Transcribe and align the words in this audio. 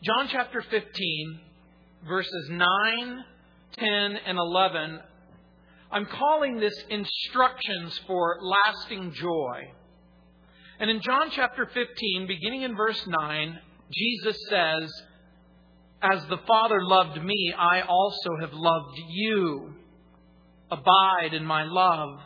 John 0.00 0.28
chapter 0.30 0.62
15, 0.62 1.40
verses 2.08 2.48
9, 2.50 3.24
10, 3.78 3.88
and 4.26 4.38
11, 4.38 5.00
I'm 5.90 6.06
calling 6.06 6.60
this 6.60 6.84
instructions 6.88 7.98
for 8.06 8.38
lasting 8.40 9.12
joy. 9.14 9.72
And 10.78 10.88
in 10.88 11.00
John 11.00 11.32
chapter 11.32 11.66
15, 11.66 12.28
beginning 12.28 12.62
in 12.62 12.76
verse 12.76 13.04
9, 13.08 13.58
Jesus 13.90 14.36
says, 14.48 14.88
As 16.00 16.24
the 16.28 16.38
Father 16.46 16.78
loved 16.80 17.20
me, 17.20 17.52
I 17.58 17.80
also 17.80 18.30
have 18.40 18.52
loved 18.52 18.98
you. 19.08 19.74
Abide 20.70 21.34
in 21.34 21.44
my 21.44 21.64
love. 21.64 22.20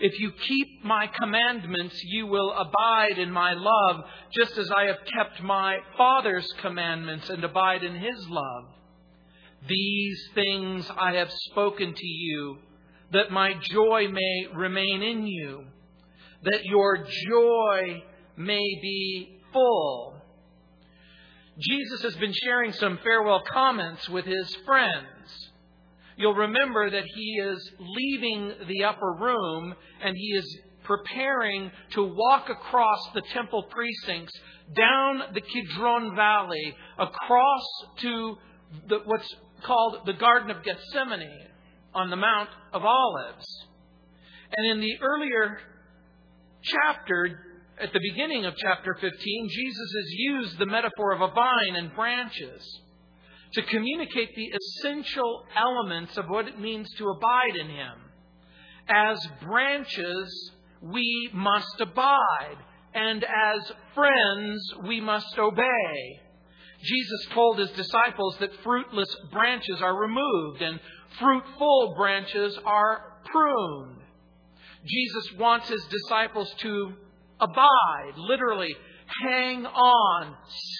If 0.00 0.18
you 0.20 0.30
keep 0.30 0.84
my 0.84 1.08
commandments, 1.08 2.00
you 2.04 2.26
will 2.26 2.52
abide 2.52 3.18
in 3.18 3.32
my 3.32 3.54
love, 3.54 4.04
just 4.38 4.56
as 4.56 4.70
I 4.70 4.84
have 4.84 4.98
kept 5.12 5.42
my 5.42 5.78
Father's 5.96 6.46
commandments 6.60 7.28
and 7.28 7.42
abide 7.42 7.82
in 7.82 7.96
his 7.96 8.28
love. 8.28 8.64
These 9.66 10.20
things 10.34 10.88
I 10.96 11.14
have 11.14 11.30
spoken 11.50 11.94
to 11.94 12.06
you, 12.06 12.58
that 13.12 13.32
my 13.32 13.54
joy 13.70 14.06
may 14.08 14.46
remain 14.54 15.02
in 15.02 15.26
you, 15.26 15.64
that 16.44 16.64
your 16.64 17.04
joy 17.28 18.02
may 18.36 18.78
be 18.80 19.40
full. 19.52 20.14
Jesus 21.58 22.02
has 22.02 22.14
been 22.16 22.34
sharing 22.44 22.72
some 22.72 23.00
farewell 23.02 23.42
comments 23.52 24.08
with 24.08 24.24
his 24.24 24.54
friends. 24.64 25.06
You'll 26.18 26.34
remember 26.34 26.90
that 26.90 27.04
he 27.14 27.40
is 27.40 27.70
leaving 27.78 28.52
the 28.66 28.84
upper 28.84 29.12
room 29.12 29.72
and 30.02 30.16
he 30.16 30.36
is 30.36 30.58
preparing 30.82 31.70
to 31.92 32.02
walk 32.02 32.48
across 32.48 32.98
the 33.14 33.22
temple 33.32 33.62
precincts, 33.70 34.32
down 34.74 35.22
the 35.32 35.40
Kidron 35.40 36.16
Valley, 36.16 36.74
across 36.98 37.62
to 38.00 38.36
the, 38.88 38.98
what's 39.04 39.32
called 39.62 40.00
the 40.06 40.14
Garden 40.14 40.50
of 40.50 40.64
Gethsemane 40.64 41.46
on 41.94 42.10
the 42.10 42.16
Mount 42.16 42.48
of 42.72 42.84
Olives. 42.84 43.46
And 44.56 44.66
in 44.72 44.80
the 44.80 44.94
earlier 45.00 45.58
chapter, 46.62 47.62
at 47.80 47.92
the 47.92 48.00
beginning 48.10 48.44
of 48.44 48.54
chapter 48.56 48.96
15, 49.00 49.48
Jesus 49.50 49.92
has 49.96 50.10
used 50.10 50.58
the 50.58 50.66
metaphor 50.66 51.12
of 51.12 51.20
a 51.20 51.32
vine 51.32 51.76
and 51.76 51.94
branches 51.94 52.80
to 53.54 53.62
communicate 53.62 54.34
the 54.34 54.52
essential 54.52 55.44
elements 55.56 56.16
of 56.16 56.26
what 56.28 56.48
it 56.48 56.60
means 56.60 56.88
to 56.98 57.08
abide 57.08 57.56
in 57.60 57.68
Him. 57.68 57.94
As 58.88 59.18
branches, 59.42 60.52
we 60.82 61.30
must 61.32 61.80
abide, 61.80 62.56
and 62.94 63.24
as 63.24 63.72
friends, 63.94 64.60
we 64.86 65.00
must 65.00 65.38
obey. 65.38 66.20
Jesus 66.82 67.26
told 67.32 67.58
his 67.58 67.70
disciples 67.70 68.36
that 68.38 68.54
fruitless 68.62 69.14
branches 69.32 69.82
are 69.82 70.00
removed 70.00 70.62
and 70.62 70.78
fruitful 71.18 71.94
branches 71.96 72.56
are 72.64 73.00
pruned. 73.24 73.98
Jesus 74.86 75.32
wants 75.38 75.68
his 75.68 75.84
disciples 75.90 76.52
to 76.58 76.92
abide, 77.40 78.12
literally, 78.16 78.74
hang 79.22 79.66
on, 79.66 80.36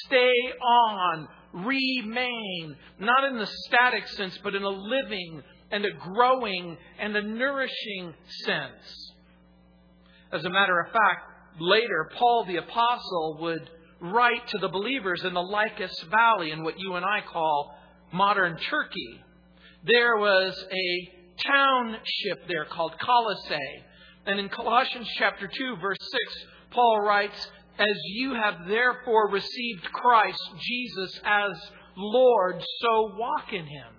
stay 0.07 0.53
on, 0.63 1.29
remain, 1.53 2.77
not 2.99 3.25
in 3.25 3.39
the 3.39 3.49
static 3.67 4.07
sense, 4.09 4.39
but 4.43 4.55
in 4.55 4.63
a 4.63 4.69
living 4.69 5.43
and 5.71 5.85
a 5.85 5.91
growing 5.93 6.77
and 6.99 7.17
a 7.17 7.23
nourishing 7.23 8.15
sense. 8.45 9.13
As 10.33 10.45
a 10.45 10.51
matter 10.51 10.81
of 10.81 10.93
fact, 10.93 11.23
later, 11.61 12.11
Paul 12.17 12.45
the 12.47 12.57
Apostle 12.57 13.39
would 13.41 13.71
write 14.01 14.47
to 14.49 14.59
the 14.59 14.69
believers 14.69 15.25
in 15.25 15.35
the 15.35 15.43
Lycus 15.43 16.05
Valley 16.11 16.51
in 16.51 16.63
what 16.63 16.79
you 16.79 16.95
and 16.95 17.05
I 17.05 17.21
call 17.21 17.75
modern 18.13 18.57
Turkey. 18.71 19.25
There 19.85 20.17
was 20.17 20.65
a 20.71 21.19
township 21.47 22.47
there 22.49 22.65
called 22.67 22.95
Colossae. 23.01 23.85
And 24.27 24.39
in 24.39 24.49
Colossians 24.49 25.09
chapter 25.19 25.49
2, 25.49 25.77
verse 25.81 25.97
6, 26.01 26.47
Paul 26.71 27.01
writes, 27.01 27.49
As 27.79 27.97
you 28.07 28.35
have 28.35 28.67
therefore 28.67 29.31
received 29.31 29.85
Christ 29.93 30.41
Jesus 30.61 31.21
as 31.25 31.71
Lord, 31.97 32.63
so 32.81 33.15
walk 33.17 33.53
in 33.53 33.65
him. 33.65 33.95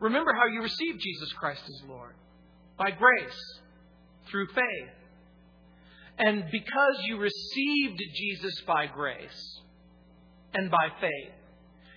Remember 0.00 0.32
how 0.34 0.46
you 0.52 0.62
received 0.62 1.00
Jesus 1.00 1.32
Christ 1.32 1.62
as 1.64 1.88
Lord 1.88 2.14
by 2.76 2.90
grace, 2.90 3.60
through 4.30 4.48
faith. 4.48 4.90
And 6.18 6.44
because 6.50 7.04
you 7.04 7.18
received 7.18 8.00
Jesus 8.14 8.62
by 8.66 8.86
grace 8.86 9.60
and 10.52 10.70
by 10.70 10.88
faith, 11.00 11.32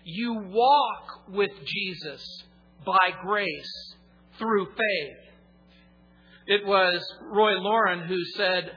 you 0.03 0.33
walk 0.33 1.29
with 1.29 1.51
Jesus 1.65 2.43
by 2.85 3.11
grace 3.25 3.95
through 4.37 4.65
faith. 4.65 5.17
It 6.47 6.65
was 6.65 7.01
Roy 7.31 7.53
Laurin 7.59 8.07
who 8.07 8.23
said, 8.35 8.71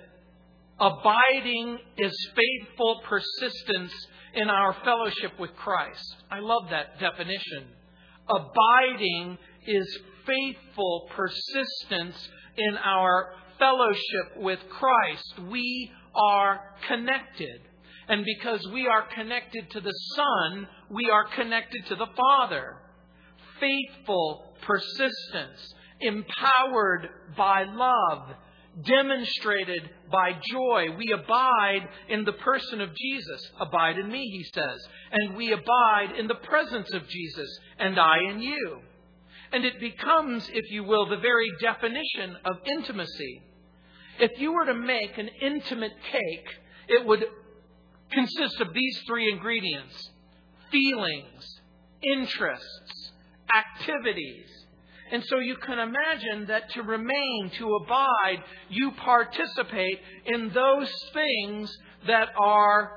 Abiding 0.82 1.78
is 1.96 2.12
faithful 2.34 3.02
persistence 3.08 3.92
in 4.34 4.50
our 4.50 4.74
fellowship 4.84 5.38
with 5.38 5.54
Christ. 5.54 6.16
I 6.28 6.40
love 6.40 6.70
that 6.70 6.98
definition. 6.98 7.68
Abiding 8.28 9.38
is 9.68 9.98
faithful 10.26 11.08
persistence 11.14 12.16
in 12.56 12.76
our 12.78 13.32
fellowship 13.60 14.38
with 14.38 14.58
Christ. 14.70 15.38
We 15.52 15.92
are 16.16 16.60
connected. 16.88 17.60
And 18.08 18.24
because 18.24 18.66
we 18.72 18.88
are 18.88 19.06
connected 19.14 19.70
to 19.70 19.80
the 19.80 19.94
Son, 20.16 20.66
we 20.90 21.08
are 21.12 21.28
connected 21.36 21.86
to 21.90 21.94
the 21.94 22.08
Father. 22.16 22.74
Faithful 23.60 24.56
persistence, 24.62 25.74
empowered 26.00 27.08
by 27.36 27.62
love, 27.62 28.34
demonstrated 28.80 29.90
by 30.10 30.32
joy. 30.50 30.86
We 30.96 31.12
abide 31.12 31.88
in 32.08 32.24
the 32.24 32.32
person 32.32 32.80
of 32.80 32.94
Jesus. 32.94 33.50
Abide 33.60 33.98
in 33.98 34.10
me, 34.10 34.22
he 34.30 34.44
says. 34.54 34.80
And 35.10 35.36
we 35.36 35.52
abide 35.52 36.16
in 36.18 36.26
the 36.26 36.36
presence 36.36 36.92
of 36.94 37.06
Jesus, 37.08 37.58
and 37.78 37.98
I 37.98 38.18
in 38.30 38.40
you. 38.40 38.80
And 39.52 39.64
it 39.64 39.78
becomes, 39.80 40.48
if 40.52 40.70
you 40.70 40.84
will, 40.84 41.08
the 41.08 41.18
very 41.18 41.50
definition 41.60 42.36
of 42.44 42.56
intimacy. 42.64 43.42
If 44.18 44.40
you 44.40 44.52
were 44.52 44.66
to 44.66 44.74
make 44.74 45.18
an 45.18 45.28
intimate 45.40 45.92
cake, 46.10 46.48
it 46.88 47.06
would 47.06 47.24
consist 48.10 48.60
of 48.60 48.72
these 48.72 49.02
three 49.06 49.30
ingredients 49.30 50.10
feelings, 50.70 51.60
interests, 52.02 53.12
activities. 53.54 54.48
And 55.12 55.22
so 55.26 55.38
you 55.40 55.56
can 55.56 55.78
imagine 55.78 56.46
that 56.46 56.70
to 56.70 56.82
remain, 56.82 57.50
to 57.58 57.74
abide, 57.84 58.42
you 58.70 58.92
participate 58.92 60.00
in 60.24 60.50
those 60.54 60.90
things 61.12 61.70
that 62.06 62.30
are 62.40 62.90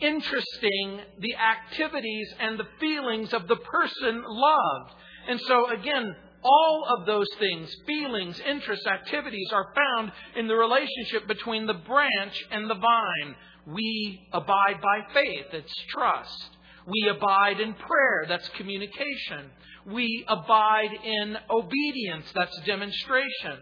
interesting, 0.00 1.00
the 1.20 1.36
activities 1.36 2.32
and 2.40 2.58
the 2.58 2.66
feelings 2.80 3.34
of 3.34 3.46
the 3.46 3.56
person 3.56 4.24
loved. 4.26 4.94
And 5.28 5.38
so 5.42 5.70
again, 5.70 6.16
all 6.42 6.86
of 6.96 7.06
those 7.06 7.28
things, 7.38 7.74
feelings, 7.86 8.40
interests, 8.40 8.86
activities, 8.86 9.50
are 9.52 9.74
found 9.74 10.12
in 10.36 10.46
the 10.46 10.54
relationship 10.54 11.26
between 11.26 11.66
the 11.66 11.74
branch 11.74 12.42
and 12.50 12.70
the 12.70 12.74
vine. 12.74 13.34
We 13.66 14.28
abide 14.32 14.80
by 14.80 15.12
faith, 15.12 15.46
it's 15.52 15.74
trust. 15.90 16.56
We 16.86 17.10
abide 17.10 17.60
in 17.60 17.74
prayer, 17.74 18.24
that's 18.28 18.48
communication. 18.50 19.50
We 19.92 20.24
abide 20.28 20.90
in 21.04 21.36
obedience, 21.50 22.26
that's 22.34 22.58
demonstration. 22.66 23.58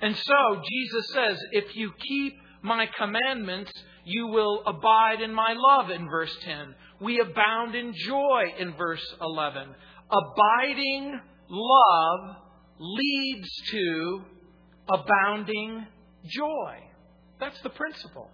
And 0.00 0.16
so, 0.16 0.62
Jesus 0.68 1.06
says, 1.12 1.38
if 1.52 1.76
you 1.76 1.92
keep 1.98 2.34
my 2.62 2.86
commandments, 2.98 3.72
you 4.04 4.26
will 4.26 4.62
abide 4.66 5.20
in 5.20 5.32
my 5.32 5.54
love 5.56 5.90
in 5.90 6.08
verse 6.08 6.34
10. 6.42 6.74
We 7.00 7.20
abound 7.20 7.74
in 7.74 7.92
joy 7.94 8.54
in 8.58 8.74
verse 8.76 9.04
11. 9.20 9.74
Abiding 10.10 11.20
love 11.48 12.36
leads 12.78 13.48
to 13.70 14.22
abounding 14.88 15.86
joy. 16.26 16.78
That's 17.40 17.60
the 17.62 17.70
principle. 17.70 18.30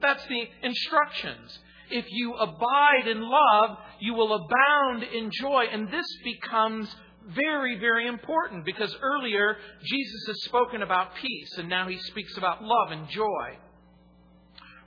That's 0.00 0.24
the 0.26 0.44
instructions. 0.62 1.58
If 1.90 2.06
you 2.10 2.34
abide 2.34 3.06
in 3.06 3.20
love, 3.20 3.78
you 4.00 4.14
will 4.14 4.34
abound 4.34 5.02
in 5.04 5.30
joy. 5.32 5.64
And 5.72 5.88
this 5.88 6.06
becomes 6.24 6.94
very, 7.28 7.78
very 7.78 8.06
important 8.06 8.64
because 8.64 8.94
earlier 9.02 9.56
Jesus 9.84 10.26
has 10.28 10.44
spoken 10.44 10.82
about 10.82 11.14
peace 11.20 11.58
and 11.58 11.68
now 11.68 11.88
he 11.88 11.98
speaks 11.98 12.36
about 12.36 12.62
love 12.62 12.90
and 12.90 13.08
joy. 13.08 13.58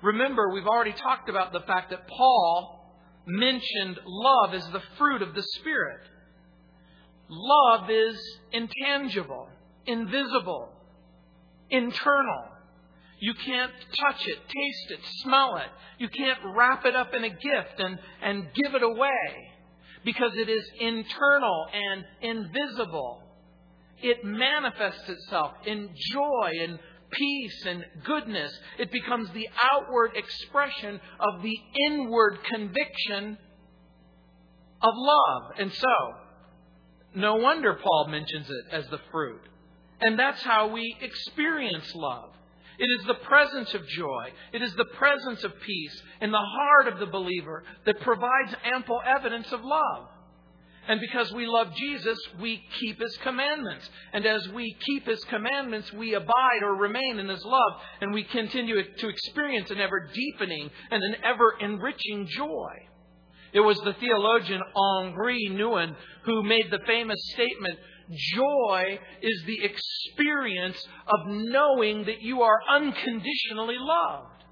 Remember, 0.01 0.49
we've 0.53 0.67
already 0.67 0.93
talked 0.93 1.29
about 1.29 1.51
the 1.51 1.59
fact 1.61 1.89
that 1.89 2.07
Paul 2.07 2.95
mentioned 3.25 3.99
love 4.05 4.53
as 4.53 4.65
the 4.71 4.81
fruit 4.97 5.21
of 5.21 5.35
the 5.35 5.43
Spirit. 5.59 5.99
Love 7.29 7.89
is 7.89 8.17
intangible, 8.51 9.49
invisible, 9.85 10.69
internal. 11.69 12.45
You 13.19 13.33
can't 13.33 13.71
touch 13.99 14.27
it, 14.27 14.37
taste 14.47 14.91
it, 14.91 14.99
smell 15.23 15.57
it. 15.57 15.69
You 15.97 16.07
can't 16.09 16.39
wrap 16.55 16.85
it 16.85 16.95
up 16.95 17.13
in 17.13 17.23
a 17.23 17.29
gift 17.29 17.79
and, 17.79 17.99
and 18.21 18.47
give 18.53 18.75
it 18.75 18.83
away 18.83 19.51
because 20.05 20.31
it 20.35 20.49
is 20.49 20.63
internal 20.79 21.67
and 21.73 22.05
invisible. 22.21 23.23
It 24.01 24.23
manifests 24.23 25.09
itself 25.09 25.51
in 25.65 25.89
joy 26.13 26.51
and 26.63 26.79
peace 27.11 27.65
and 27.65 27.85
goodness. 28.05 28.57
It 28.77 28.91
becomes 28.91 29.29
the 29.31 29.49
outward 29.73 30.11
expression 30.15 31.01
of 31.19 31.41
the 31.41 31.57
inward 31.87 32.39
conviction 32.49 33.37
of 34.81 34.93
love. 34.95 35.51
And 35.59 35.73
so, 35.73 35.95
no 37.15 37.35
wonder 37.35 37.73
Paul 37.73 38.07
mentions 38.09 38.49
it 38.49 38.65
as 38.71 38.87
the 38.87 38.99
fruit. 39.11 39.41
And 40.01 40.17
that's 40.17 40.41
how 40.43 40.69
we 40.69 40.95
experience 41.01 41.93
love. 41.93 42.29
It 42.79 42.87
is 42.99 43.05
the 43.05 43.25
presence 43.25 43.73
of 43.73 43.85
joy. 43.87 44.29
It 44.53 44.61
is 44.61 44.73
the 44.75 44.85
presence 44.85 45.43
of 45.43 45.51
peace 45.59 46.01
in 46.21 46.31
the 46.31 46.37
heart 46.37 46.87
of 46.87 46.99
the 46.99 47.11
believer 47.11 47.63
that 47.85 47.99
provides 47.99 48.55
ample 48.63 49.01
evidence 49.05 49.51
of 49.51 49.63
love. 49.63 50.07
And 50.87 50.99
because 50.99 51.31
we 51.33 51.45
love 51.45 51.75
Jesus, 51.75 52.17
we 52.41 52.63
keep 52.79 52.99
His 52.99 53.15
commandments. 53.17 53.87
And 54.13 54.25
as 54.25 54.47
we 54.49 54.75
keep 54.87 55.05
His 55.05 55.23
commandments, 55.25 55.91
we 55.93 56.15
abide 56.15 56.63
or 56.63 56.75
remain 56.75 57.19
in 57.19 57.27
His 57.27 57.43
love, 57.45 57.73
and 58.01 58.13
we 58.13 58.23
continue 58.23 58.81
to 58.81 59.07
experience 59.07 59.69
an 59.69 59.79
ever 59.79 60.09
deepening 60.11 60.71
and 60.89 61.03
an 61.03 61.15
ever 61.23 61.57
enriching 61.59 62.27
joy. 62.27 62.71
It 63.51 63.59
was 63.59 63.77
the 63.81 63.93
theologian 63.93 64.61
Henri 64.75 65.49
Nouwen 65.51 65.95
who 66.23 66.43
made 66.43 66.71
the 66.71 66.79
famous 66.85 67.19
statement 67.33 67.77
Joy 68.11 68.99
is 69.21 69.43
the 69.45 69.63
experience 69.63 70.87
of 71.07 71.27
knowing 71.27 72.05
that 72.05 72.21
you 72.21 72.41
are 72.41 72.59
unconditionally 72.69 73.77
loved. 73.77 74.43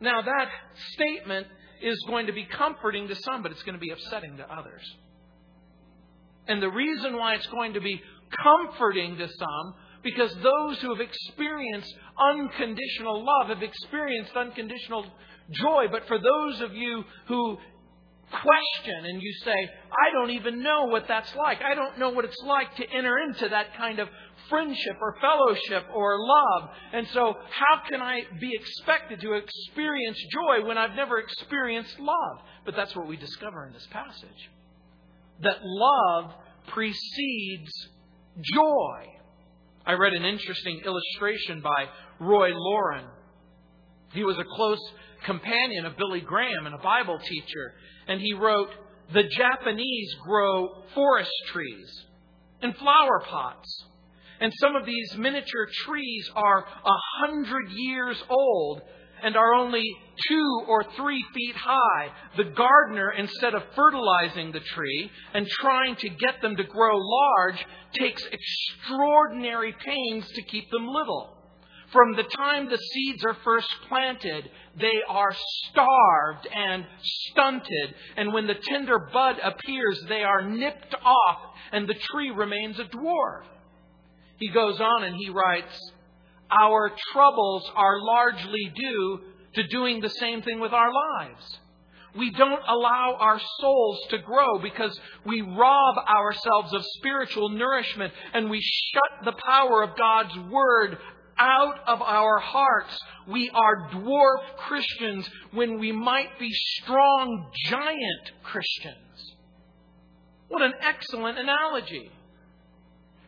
Now, 0.00 0.22
that 0.22 0.48
statement 0.92 1.46
is 1.82 1.98
going 2.06 2.26
to 2.26 2.32
be 2.32 2.44
comforting 2.44 3.08
to 3.08 3.14
some, 3.14 3.42
but 3.42 3.50
it's 3.50 3.62
going 3.62 3.74
to 3.74 3.80
be 3.80 3.90
upsetting 3.90 4.36
to 4.36 4.52
others. 4.52 4.82
And 6.46 6.62
the 6.62 6.70
reason 6.70 7.16
why 7.16 7.34
it's 7.34 7.46
going 7.48 7.74
to 7.74 7.80
be 7.80 8.00
comforting 8.42 9.16
to 9.16 9.28
some, 9.28 9.74
because 10.02 10.32
those 10.42 10.78
who 10.80 10.94
have 10.94 11.00
experienced 11.00 11.92
unconditional 12.18 13.24
love 13.24 13.48
have 13.48 13.62
experienced 13.62 14.36
unconditional 14.36 15.06
joy. 15.50 15.86
But 15.90 16.06
for 16.06 16.18
those 16.18 16.60
of 16.60 16.74
you 16.74 17.04
who 17.26 17.58
question 18.30 19.04
and 19.04 19.22
you 19.22 19.32
say, 19.44 19.52
I 19.54 20.12
don't 20.12 20.30
even 20.30 20.62
know 20.62 20.84
what 20.86 21.06
that's 21.08 21.34
like. 21.36 21.58
I 21.62 21.74
don't 21.74 21.98
know 21.98 22.10
what 22.10 22.24
it's 22.24 22.42
like 22.44 22.74
to 22.76 22.90
enter 22.90 23.18
into 23.18 23.48
that 23.48 23.76
kind 23.76 23.98
of 23.98 24.08
friendship 24.48 24.96
or 25.00 25.16
fellowship 25.20 25.86
or 25.94 26.18
love. 26.18 26.70
And 26.92 27.06
so, 27.08 27.34
how 27.50 27.82
can 27.88 28.02
I 28.02 28.22
be 28.40 28.50
expected 28.52 29.20
to 29.20 29.34
experience 29.34 30.18
joy 30.32 30.66
when 30.66 30.78
I've 30.78 30.96
never 30.96 31.18
experienced 31.18 31.98
love? 31.98 32.42
But 32.64 32.74
that's 32.76 32.94
what 32.96 33.06
we 33.06 33.16
discover 33.16 33.66
in 33.66 33.72
this 33.72 33.86
passage 33.90 34.50
that 35.42 35.58
love 35.62 36.32
precedes 36.68 37.88
joy. 38.54 39.06
I 39.84 39.92
read 39.92 40.14
an 40.14 40.24
interesting 40.24 40.80
illustration 40.84 41.60
by 41.60 41.86
Roy 42.18 42.50
Laurin. 42.54 43.04
He 44.12 44.24
was 44.24 44.38
a 44.38 44.44
close 44.44 44.80
companion 45.24 45.84
of 45.86 45.96
Billy 45.96 46.20
Graham 46.20 46.66
and 46.66 46.74
a 46.74 46.78
Bible 46.78 47.18
teacher 47.18 47.74
and 48.06 48.20
he 48.20 48.34
wrote, 48.34 48.70
The 49.12 49.24
Japanese 49.24 50.14
grow 50.24 50.82
forest 50.94 51.32
trees 51.52 52.04
and 52.62 52.76
flower 52.76 53.22
pots. 53.26 53.84
And 54.40 54.52
some 54.60 54.76
of 54.76 54.84
these 54.84 55.16
miniature 55.16 55.68
trees 55.86 56.30
are 56.34 56.58
a 56.58 56.98
hundred 57.20 57.70
years 57.70 58.22
old 58.28 58.82
and 59.22 59.34
are 59.34 59.54
only 59.54 59.82
two 60.28 60.62
or 60.68 60.84
three 60.96 61.24
feet 61.34 61.56
high. 61.56 62.08
The 62.36 62.44
gardener, 62.44 63.12
instead 63.12 63.54
of 63.54 63.62
fertilizing 63.74 64.52
the 64.52 64.60
tree 64.60 65.10
and 65.32 65.46
trying 65.48 65.96
to 65.96 66.08
get 66.10 66.42
them 66.42 66.56
to 66.56 66.64
grow 66.64 66.96
large, 66.96 67.66
takes 67.92 68.22
extraordinary 68.30 69.74
pains 69.84 70.28
to 70.32 70.42
keep 70.42 70.70
them 70.70 70.86
little. 70.86 71.32
From 71.92 72.14
the 72.14 72.24
time 72.24 72.68
the 72.68 72.76
seeds 72.76 73.24
are 73.24 73.36
first 73.42 73.68
planted, 73.88 74.50
they 74.78 75.00
are 75.08 75.34
starved 75.70 76.46
and 76.54 76.84
stunted. 77.02 77.94
And 78.16 78.32
when 78.32 78.46
the 78.46 78.54
tender 78.54 78.98
bud 78.98 79.36
appears, 79.42 80.00
they 80.08 80.22
are 80.22 80.42
nipped 80.42 80.94
off 80.94 81.38
and 81.72 81.88
the 81.88 81.94
tree 81.94 82.30
remains 82.30 82.78
a 82.78 82.84
dwarf. 82.84 83.44
He 84.38 84.50
goes 84.50 84.80
on 84.80 85.04
and 85.04 85.16
he 85.16 85.30
writes, 85.30 85.92
Our 86.50 86.92
troubles 87.12 87.70
are 87.74 88.00
largely 88.00 88.72
due 88.74 89.20
to 89.54 89.66
doing 89.68 90.00
the 90.00 90.10
same 90.10 90.42
thing 90.42 90.60
with 90.60 90.72
our 90.72 90.92
lives. 90.92 91.58
We 92.18 92.30
don't 92.30 92.62
allow 92.66 93.16
our 93.18 93.38
souls 93.60 94.00
to 94.10 94.18
grow 94.18 94.58
because 94.62 94.98
we 95.26 95.42
rob 95.42 95.96
ourselves 96.08 96.72
of 96.72 96.82
spiritual 96.98 97.50
nourishment 97.50 98.12
and 98.32 98.48
we 98.48 98.60
shut 98.60 99.24
the 99.24 99.40
power 99.46 99.82
of 99.82 99.96
God's 99.98 100.36
Word 100.50 100.98
out 101.38 101.80
of 101.86 102.02
our 102.02 102.38
hearts. 102.38 102.98
We 103.28 103.50
are 103.50 103.88
dwarf 103.90 104.56
Christians 104.58 105.28
when 105.52 105.78
we 105.78 105.92
might 105.92 106.38
be 106.38 106.50
strong 106.52 107.50
giant 107.68 108.32
Christians. 108.42 109.34
What 110.48 110.62
an 110.62 110.74
excellent 110.80 111.38
analogy. 111.38 112.10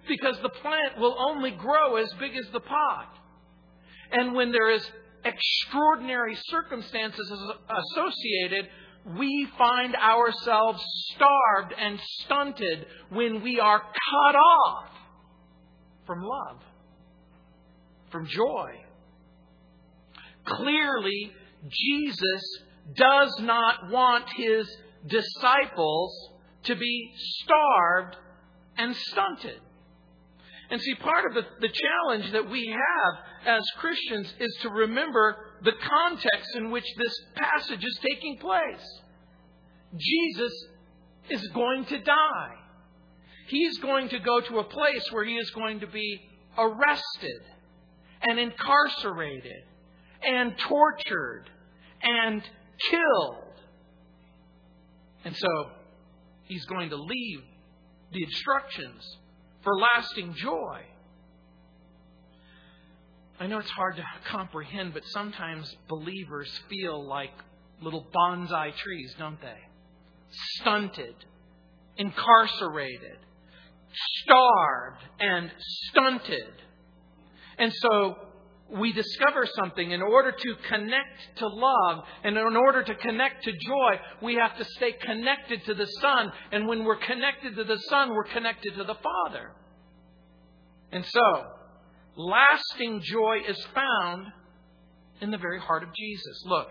Because 0.08 0.38
the 0.42 0.48
plant 0.48 0.98
will 0.98 1.16
only 1.18 1.50
grow 1.50 1.96
as 1.96 2.12
big 2.18 2.36
as 2.36 2.46
the 2.52 2.60
pot. 2.60 3.14
And 4.10 4.34
when 4.34 4.52
there 4.52 4.70
is 4.70 4.88
extraordinary 5.24 6.36
circumstances 6.46 7.30
associated, 7.68 8.70
we 9.18 9.48
find 9.58 9.94
ourselves 9.96 10.82
starved 11.14 11.74
and 11.78 12.00
stunted 12.20 12.86
when 13.10 13.42
we 13.42 13.60
are 13.60 13.80
cut 13.80 14.36
off 14.36 14.88
from 16.06 16.22
love 16.22 16.62
from 18.10 18.26
joy. 18.26 18.72
Clearly, 20.44 21.32
Jesus 21.68 22.62
does 22.94 23.34
not 23.40 23.90
want 23.90 24.24
his 24.36 24.68
disciples 25.06 26.30
to 26.64 26.74
be 26.74 27.12
starved 27.42 28.16
and 28.76 28.94
stunted. 28.96 29.60
And 30.70 30.80
see, 30.80 30.94
part 30.96 31.24
of 31.26 31.34
the, 31.34 31.42
the 31.60 31.72
challenge 31.72 32.32
that 32.32 32.50
we 32.50 32.66
have 32.66 33.56
as 33.58 33.62
Christians 33.78 34.32
is 34.38 34.58
to 34.62 34.68
remember 34.68 35.36
the 35.62 35.72
context 35.72 36.56
in 36.56 36.70
which 36.70 36.84
this 36.96 37.14
passage 37.36 37.82
is 37.82 37.98
taking 38.08 38.38
place. 38.38 39.00
Jesus 39.96 40.52
is 41.30 41.48
going 41.48 41.86
to 41.86 41.98
die. 41.98 42.54
He's 43.48 43.78
going 43.78 44.10
to 44.10 44.18
go 44.18 44.40
to 44.40 44.58
a 44.58 44.64
place 44.64 45.10
where 45.10 45.24
he 45.24 45.36
is 45.36 45.50
going 45.50 45.80
to 45.80 45.86
be 45.86 46.20
arrested 46.58 47.40
and 48.22 48.38
incarcerated 48.38 49.64
and 50.22 50.56
tortured 50.58 51.44
and 52.02 52.42
killed. 52.90 53.44
And 55.24 55.36
so 55.36 55.48
he's 56.44 56.64
going 56.66 56.90
to 56.90 56.96
leave 56.96 57.40
the 58.12 58.22
instructions 58.22 59.18
for 59.62 59.72
lasting 59.78 60.34
joy. 60.34 60.80
I 63.40 63.46
know 63.46 63.58
it's 63.58 63.70
hard 63.70 63.96
to 63.96 64.04
comprehend, 64.30 64.94
but 64.94 65.04
sometimes 65.06 65.72
believers 65.88 66.50
feel 66.68 67.06
like 67.06 67.30
little 67.80 68.06
bonsai 68.12 68.74
trees, 68.74 69.14
don't 69.18 69.40
they? 69.40 69.58
Stunted, 70.30 71.14
incarcerated, 71.96 73.18
starved, 74.22 75.04
and 75.20 75.50
stunted. 75.60 76.52
And 77.58 77.72
so 77.72 78.16
we 78.70 78.92
discover 78.92 79.46
something. 79.56 79.90
In 79.90 80.02
order 80.02 80.32
to 80.32 80.54
connect 80.68 81.38
to 81.38 81.48
love 81.48 82.04
and 82.22 82.36
in 82.36 82.56
order 82.56 82.82
to 82.82 82.94
connect 82.94 83.44
to 83.44 83.52
joy, 83.52 84.00
we 84.22 84.34
have 84.34 84.56
to 84.58 84.64
stay 84.64 84.92
connected 84.92 85.64
to 85.66 85.74
the 85.74 85.86
Son. 85.86 86.30
And 86.52 86.66
when 86.66 86.84
we're 86.84 86.96
connected 86.96 87.56
to 87.56 87.64
the 87.64 87.78
Son, 87.88 88.10
we're 88.10 88.24
connected 88.24 88.76
to 88.76 88.84
the 88.84 88.94
Father. 88.94 89.52
And 90.92 91.04
so, 91.04 91.44
lasting 92.16 93.00
joy 93.02 93.38
is 93.48 93.66
found 93.74 94.26
in 95.20 95.30
the 95.30 95.38
very 95.38 95.60
heart 95.60 95.82
of 95.82 95.94
Jesus. 95.94 96.42
Look, 96.46 96.68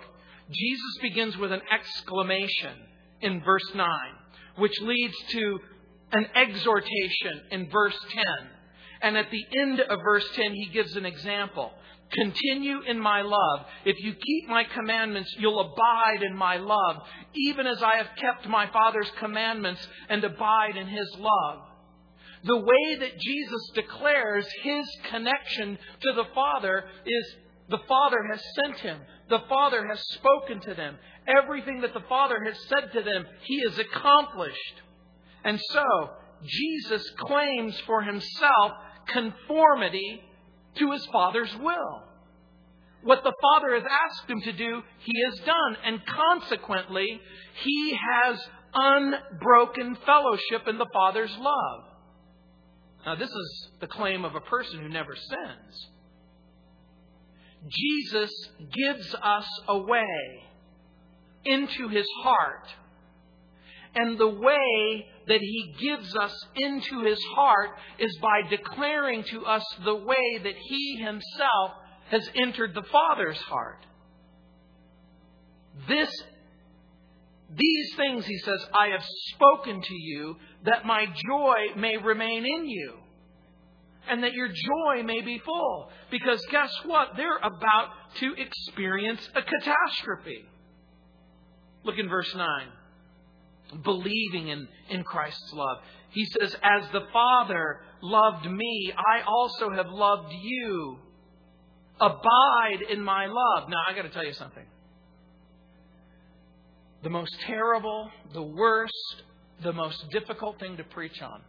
Jesus 0.51 0.97
begins 1.01 1.37
with 1.37 1.51
an 1.51 1.61
exclamation 1.71 2.73
in 3.21 3.43
verse 3.43 3.69
9, 3.75 3.87
which 4.57 4.79
leads 4.81 5.15
to 5.29 5.59
an 6.13 6.25
exhortation 6.35 7.41
in 7.51 7.69
verse 7.69 7.97
10 8.09 8.23
and 9.01 9.17
at 9.17 9.31
the 9.31 9.45
end 9.59 9.79
of 9.79 9.99
verse 10.03 10.27
10, 10.35 10.53
he 10.53 10.67
gives 10.67 10.95
an 10.95 11.05
example. 11.05 11.71
Continue 12.11 12.81
in 12.87 12.99
my 12.99 13.21
love. 13.21 13.65
If 13.85 13.97
you 14.03 14.13
keep 14.13 14.47
my 14.47 14.63
commandments, 14.63 15.35
you'll 15.37 15.59
abide 15.59 16.23
in 16.23 16.35
my 16.35 16.57
love, 16.57 16.97
even 17.35 17.67
as 17.67 17.83
I 17.83 17.97
have 17.97 18.09
kept 18.17 18.47
my 18.47 18.67
Father's 18.71 19.11
commandments 19.19 19.85
and 20.07 20.23
abide 20.23 20.77
in 20.77 20.87
his 20.87 21.15
love. 21.17 21.59
The 22.43 22.57
way 22.57 22.95
that 22.99 23.19
Jesus 23.19 23.71
declares 23.75 24.47
his 24.63 24.87
connection 25.09 25.77
to 26.01 26.13
the 26.13 26.25
Father 26.33 26.85
is 27.05 27.35
the 27.69 27.79
Father 27.89 28.23
has 28.31 28.41
sent 28.55 28.79
him. 28.79 28.99
The 29.29 29.41
Father 29.49 29.85
has 29.87 29.99
spoken 30.13 30.61
to 30.61 30.73
them. 30.73 30.97
Everything 31.27 31.81
that 31.81 31.93
the 31.93 32.05
Father 32.07 32.41
has 32.45 32.57
said 32.69 32.93
to 32.93 33.03
them, 33.03 33.25
he 33.43 33.61
has 33.67 33.77
accomplished. 33.77 34.81
And 35.43 35.59
so, 35.71 36.09
Jesus 36.45 37.09
claims 37.19 37.77
for 37.81 38.01
himself 38.01 38.71
conformity 39.07 40.21
to 40.75 40.91
his 40.91 41.05
Father's 41.07 41.55
will. 41.57 42.03
What 43.03 43.23
the 43.23 43.33
Father 43.41 43.75
has 43.75 43.83
asked 43.83 44.29
him 44.29 44.41
to 44.41 44.51
do, 44.51 44.81
he 44.99 45.23
has 45.25 45.39
done. 45.45 45.77
And 45.85 46.01
consequently, 46.05 47.19
he 47.63 47.97
has 48.11 48.39
unbroken 48.73 49.97
fellowship 50.05 50.67
in 50.67 50.77
the 50.77 50.87
Father's 50.93 51.35
love. 51.37 51.83
Now, 53.05 53.15
this 53.15 53.29
is 53.29 53.69
the 53.79 53.87
claim 53.87 54.25
of 54.25 54.35
a 54.35 54.41
person 54.41 54.79
who 54.81 54.89
never 54.89 55.15
sins. 55.15 55.87
Jesus 57.69 58.31
gives 58.73 59.15
us 59.15 59.47
a 59.67 59.77
way 59.77 60.43
into 61.45 61.87
his 61.87 62.07
heart. 62.23 62.67
And 63.95 64.17
the 64.17 64.27
way 64.27 65.05
that 65.27 65.41
he 65.41 65.75
gives 65.79 66.15
us 66.15 66.33
into 66.55 67.03
his 67.03 67.19
heart 67.35 67.71
is 67.99 68.17
by 68.21 68.41
declaring 68.49 69.23
to 69.23 69.45
us 69.45 69.63
the 69.83 69.95
way 69.95 70.39
that 70.43 70.55
he 70.55 70.97
himself 70.97 71.71
has 72.09 72.27
entered 72.35 72.73
the 72.73 72.83
Father's 72.83 73.37
heart. 73.37 73.85
This, 75.87 76.09
these 77.55 77.95
things, 77.97 78.25
he 78.25 78.37
says, 78.39 78.65
I 78.73 78.87
have 78.87 79.03
spoken 79.33 79.81
to 79.81 79.93
you 79.93 80.37
that 80.65 80.85
my 80.85 81.05
joy 81.05 81.79
may 81.79 81.97
remain 81.97 82.45
in 82.45 82.67
you 82.67 82.93
and 84.09 84.23
that 84.23 84.33
your 84.33 84.47
joy 84.47 85.03
may 85.03 85.21
be 85.21 85.39
full. 85.39 85.89
Because 86.09 86.43
guess 86.49 86.71
what? 86.85 87.09
They're 87.17 87.37
about 87.37 87.89
to 88.19 88.33
experience 88.37 89.27
a 89.35 89.41
catastrophe. 89.41 90.45
Look 91.83 91.97
in 91.97 92.09
verse 92.09 92.33
9. 92.35 92.47
Believing 93.83 94.47
in, 94.49 94.67
in 94.89 95.03
Christ's 95.03 95.51
love. 95.53 95.77
He 96.11 96.25
says, 96.25 96.55
As 96.63 96.89
the 96.91 97.01
Father 97.11 97.81
loved 98.01 98.49
me, 98.49 98.93
I 98.97 99.23
also 99.27 99.69
have 99.71 99.87
loved 99.89 100.33
you. 100.41 100.97
Abide 101.99 102.81
in 102.89 103.01
my 103.01 103.25
love. 103.25 103.69
Now, 103.69 103.77
I 103.87 103.93
got 103.93 104.03
to 104.03 104.09
tell 104.09 104.25
you 104.25 104.33
something. 104.33 104.65
The 107.03 107.09
most 107.09 107.35
terrible, 107.45 108.09
the 108.33 108.43
worst, 108.43 109.23
the 109.63 109.73
most 109.73 110.09
difficult 110.11 110.59
thing 110.59 110.77
to 110.77 110.83
preach 110.83 111.21
on 111.21 111.41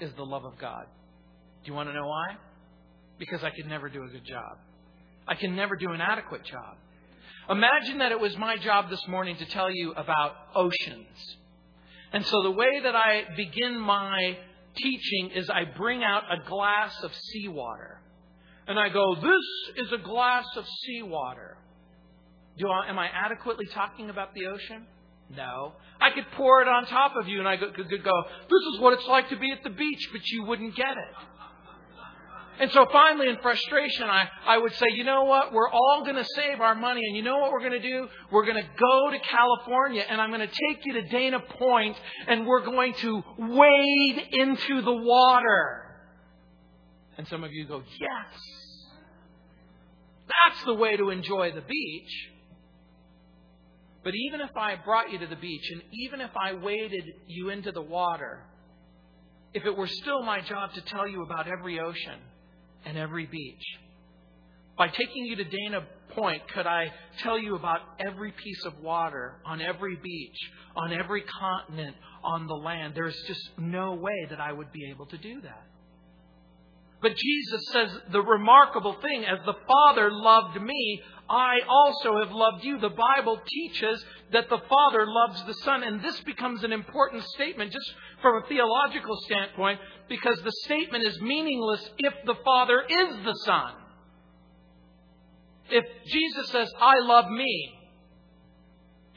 is 0.00 0.12
the 0.14 0.24
love 0.24 0.44
of 0.44 0.58
God. 0.58 0.86
Do 1.64 1.70
you 1.70 1.74
want 1.74 1.88
to 1.88 1.94
know 1.94 2.06
why? 2.06 2.36
Because 3.18 3.42
I 3.42 3.50
could 3.50 3.66
never 3.66 3.88
do 3.88 4.04
a 4.04 4.08
good 4.08 4.24
job. 4.24 4.58
I 5.26 5.34
can 5.34 5.56
never 5.56 5.76
do 5.76 5.92
an 5.92 6.00
adequate 6.00 6.44
job. 6.44 6.76
Imagine 7.50 7.98
that 7.98 8.12
it 8.12 8.20
was 8.20 8.36
my 8.36 8.56
job 8.56 8.90
this 8.90 9.06
morning 9.08 9.36
to 9.36 9.46
tell 9.46 9.70
you 9.70 9.92
about 9.92 10.32
oceans. 10.54 11.36
And 12.12 12.24
so 12.24 12.42
the 12.42 12.50
way 12.50 12.80
that 12.82 12.96
I 12.96 13.24
begin 13.36 13.78
my 13.78 14.38
teaching 14.76 15.30
is 15.34 15.50
I 15.50 15.64
bring 15.76 16.02
out 16.02 16.22
a 16.30 16.48
glass 16.48 16.94
of 17.02 17.10
seawater. 17.14 18.00
And 18.66 18.78
I 18.78 18.88
go, 18.88 19.14
This 19.16 19.86
is 19.86 19.92
a 19.92 19.98
glass 19.98 20.46
of 20.56 20.64
seawater. 20.84 21.56
Do 22.58 22.68
I, 22.68 22.88
am 22.88 22.98
I 22.98 23.08
adequately 23.12 23.66
talking 23.72 24.10
about 24.10 24.34
the 24.34 24.46
ocean? 24.46 24.86
No. 25.36 25.72
I 26.00 26.10
could 26.10 26.24
pour 26.36 26.62
it 26.62 26.68
on 26.68 26.86
top 26.86 27.12
of 27.20 27.28
you 27.28 27.38
and 27.38 27.48
I 27.48 27.56
could, 27.56 27.74
could 27.74 28.04
go, 28.04 28.22
This 28.42 28.74
is 28.74 28.80
what 28.80 28.94
it's 28.94 29.06
like 29.06 29.28
to 29.30 29.36
be 29.36 29.50
at 29.52 29.62
the 29.62 29.70
beach, 29.70 30.08
but 30.12 30.26
you 30.26 30.44
wouldn't 30.44 30.76
get 30.76 30.90
it. 30.90 31.37
And 32.60 32.70
so 32.72 32.86
finally, 32.90 33.28
in 33.28 33.36
frustration, 33.40 34.04
I, 34.04 34.28
I 34.44 34.58
would 34.58 34.74
say, 34.74 34.86
you 34.92 35.04
know 35.04 35.24
what? 35.24 35.52
We're 35.52 35.70
all 35.70 36.02
going 36.02 36.16
to 36.16 36.26
save 36.34 36.60
our 36.60 36.74
money. 36.74 37.00
And 37.06 37.16
you 37.16 37.22
know 37.22 37.38
what 37.38 37.52
we're 37.52 37.60
going 37.60 37.80
to 37.80 37.88
do? 37.88 38.08
We're 38.32 38.44
going 38.44 38.56
to 38.56 38.68
go 38.78 39.10
to 39.10 39.18
California 39.20 40.04
and 40.08 40.20
I'm 40.20 40.30
going 40.30 40.40
to 40.40 40.46
take 40.46 40.84
you 40.84 40.94
to 40.94 41.02
Dana 41.02 41.38
Point 41.38 41.96
and 42.26 42.46
we're 42.46 42.64
going 42.64 42.94
to 42.94 43.22
wade 43.38 44.26
into 44.32 44.82
the 44.82 44.92
water. 44.92 45.84
And 47.16 47.28
some 47.28 47.44
of 47.44 47.52
you 47.52 47.66
go, 47.66 47.82
yes. 48.00 48.40
That's 50.26 50.64
the 50.64 50.74
way 50.74 50.96
to 50.96 51.10
enjoy 51.10 51.52
the 51.52 51.62
beach. 51.62 52.30
But 54.02 54.14
even 54.14 54.40
if 54.40 54.56
I 54.56 54.76
brought 54.76 55.12
you 55.12 55.18
to 55.20 55.26
the 55.26 55.36
beach 55.36 55.70
and 55.70 55.82
even 55.92 56.20
if 56.20 56.30
I 56.36 56.54
waded 56.54 57.04
you 57.28 57.50
into 57.50 57.70
the 57.70 57.82
water, 57.82 58.44
if 59.54 59.64
it 59.64 59.76
were 59.76 59.86
still 59.86 60.22
my 60.22 60.40
job 60.40 60.72
to 60.74 60.80
tell 60.80 61.06
you 61.06 61.22
about 61.22 61.46
every 61.46 61.78
ocean, 61.80 62.18
and 62.88 62.96
every 62.96 63.26
beach. 63.26 63.64
By 64.76 64.88
taking 64.88 65.26
you 65.26 65.36
to 65.36 65.44
Dana 65.44 65.86
Point, 66.14 66.42
could 66.54 66.66
I 66.66 66.90
tell 67.22 67.38
you 67.38 67.54
about 67.54 67.80
every 68.00 68.32
piece 68.32 68.64
of 68.64 68.80
water 68.80 69.34
on 69.44 69.60
every 69.60 69.96
beach, 69.96 70.38
on 70.74 70.92
every 70.92 71.22
continent, 71.22 71.96
on 72.24 72.46
the 72.46 72.54
land? 72.54 72.94
There's 72.94 73.16
just 73.26 73.50
no 73.58 73.94
way 73.94 74.26
that 74.30 74.40
I 74.40 74.52
would 74.52 74.72
be 74.72 74.90
able 74.90 75.06
to 75.06 75.18
do 75.18 75.42
that. 75.42 75.66
But 77.00 77.14
Jesus 77.14 77.60
says 77.72 77.90
the 78.10 78.22
remarkable 78.22 78.96
thing 79.02 79.24
as 79.24 79.38
the 79.44 79.54
Father 79.66 80.10
loved 80.10 80.60
me, 80.60 81.02
I 81.28 81.58
also 81.68 82.18
have 82.24 82.32
loved 82.32 82.64
you. 82.64 82.78
The 82.78 82.88
Bible 82.88 83.40
teaches 83.46 84.02
that 84.32 84.48
the 84.48 84.60
Father 84.68 85.06
loves 85.06 85.44
the 85.44 85.54
Son, 85.64 85.82
and 85.82 86.02
this 86.02 86.18
becomes 86.20 86.64
an 86.64 86.72
important 86.72 87.22
statement 87.24 87.72
just 87.72 87.92
from 88.22 88.42
a 88.42 88.46
theological 88.46 89.16
standpoint 89.24 89.78
because 90.08 90.40
the 90.42 90.52
statement 90.64 91.04
is 91.04 91.20
meaningless 91.20 91.90
if 91.98 92.14
the 92.24 92.36
Father 92.44 92.82
is 92.88 93.24
the 93.24 93.34
Son. 93.44 93.72
If 95.70 95.84
Jesus 96.06 96.50
says, 96.50 96.72
I 96.80 96.98
love 97.00 97.30
me, 97.30 97.74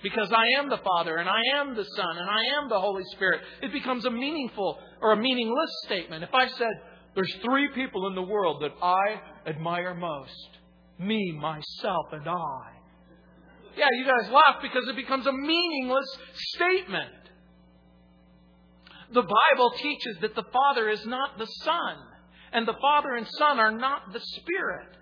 because 0.03 0.31
I 0.33 0.59
am 0.59 0.69
the 0.69 0.79
Father 0.79 1.15
and 1.15 1.29
I 1.29 1.41
am 1.55 1.75
the 1.75 1.85
Son 1.85 2.17
and 2.17 2.29
I 2.29 2.61
am 2.61 2.67
the 2.67 2.79
Holy 2.79 3.03
Spirit, 3.13 3.41
it 3.61 3.71
becomes 3.71 4.03
a 4.03 4.11
meaningful 4.11 4.79
or 5.01 5.13
a 5.13 5.17
meaningless 5.17 5.71
statement. 5.85 6.23
If 6.23 6.33
I 6.33 6.47
said, 6.49 6.71
there's 7.15 7.33
three 7.35 7.69
people 7.73 8.07
in 8.07 8.15
the 8.15 8.21
world 8.21 8.63
that 8.63 8.71
I 8.83 9.21
admire 9.49 9.93
most 9.93 10.57
me, 10.99 11.37
myself, 11.39 12.07
and 12.11 12.27
I. 12.27 12.71
Yeah, 13.77 13.87
you 13.93 14.05
guys 14.05 14.31
laugh 14.31 14.61
because 14.61 14.87
it 14.87 14.95
becomes 14.95 15.25
a 15.25 15.31
meaningless 15.31 16.17
statement. 16.35 17.09
The 19.13 19.21
Bible 19.21 19.71
teaches 19.77 20.17
that 20.21 20.35
the 20.35 20.43
Father 20.51 20.89
is 20.89 21.05
not 21.05 21.37
the 21.37 21.45
Son, 21.45 21.95
and 22.53 22.67
the 22.67 22.75
Father 22.81 23.15
and 23.15 23.27
Son 23.27 23.59
are 23.59 23.71
not 23.71 24.13
the 24.13 24.19
Spirit. 24.19 24.97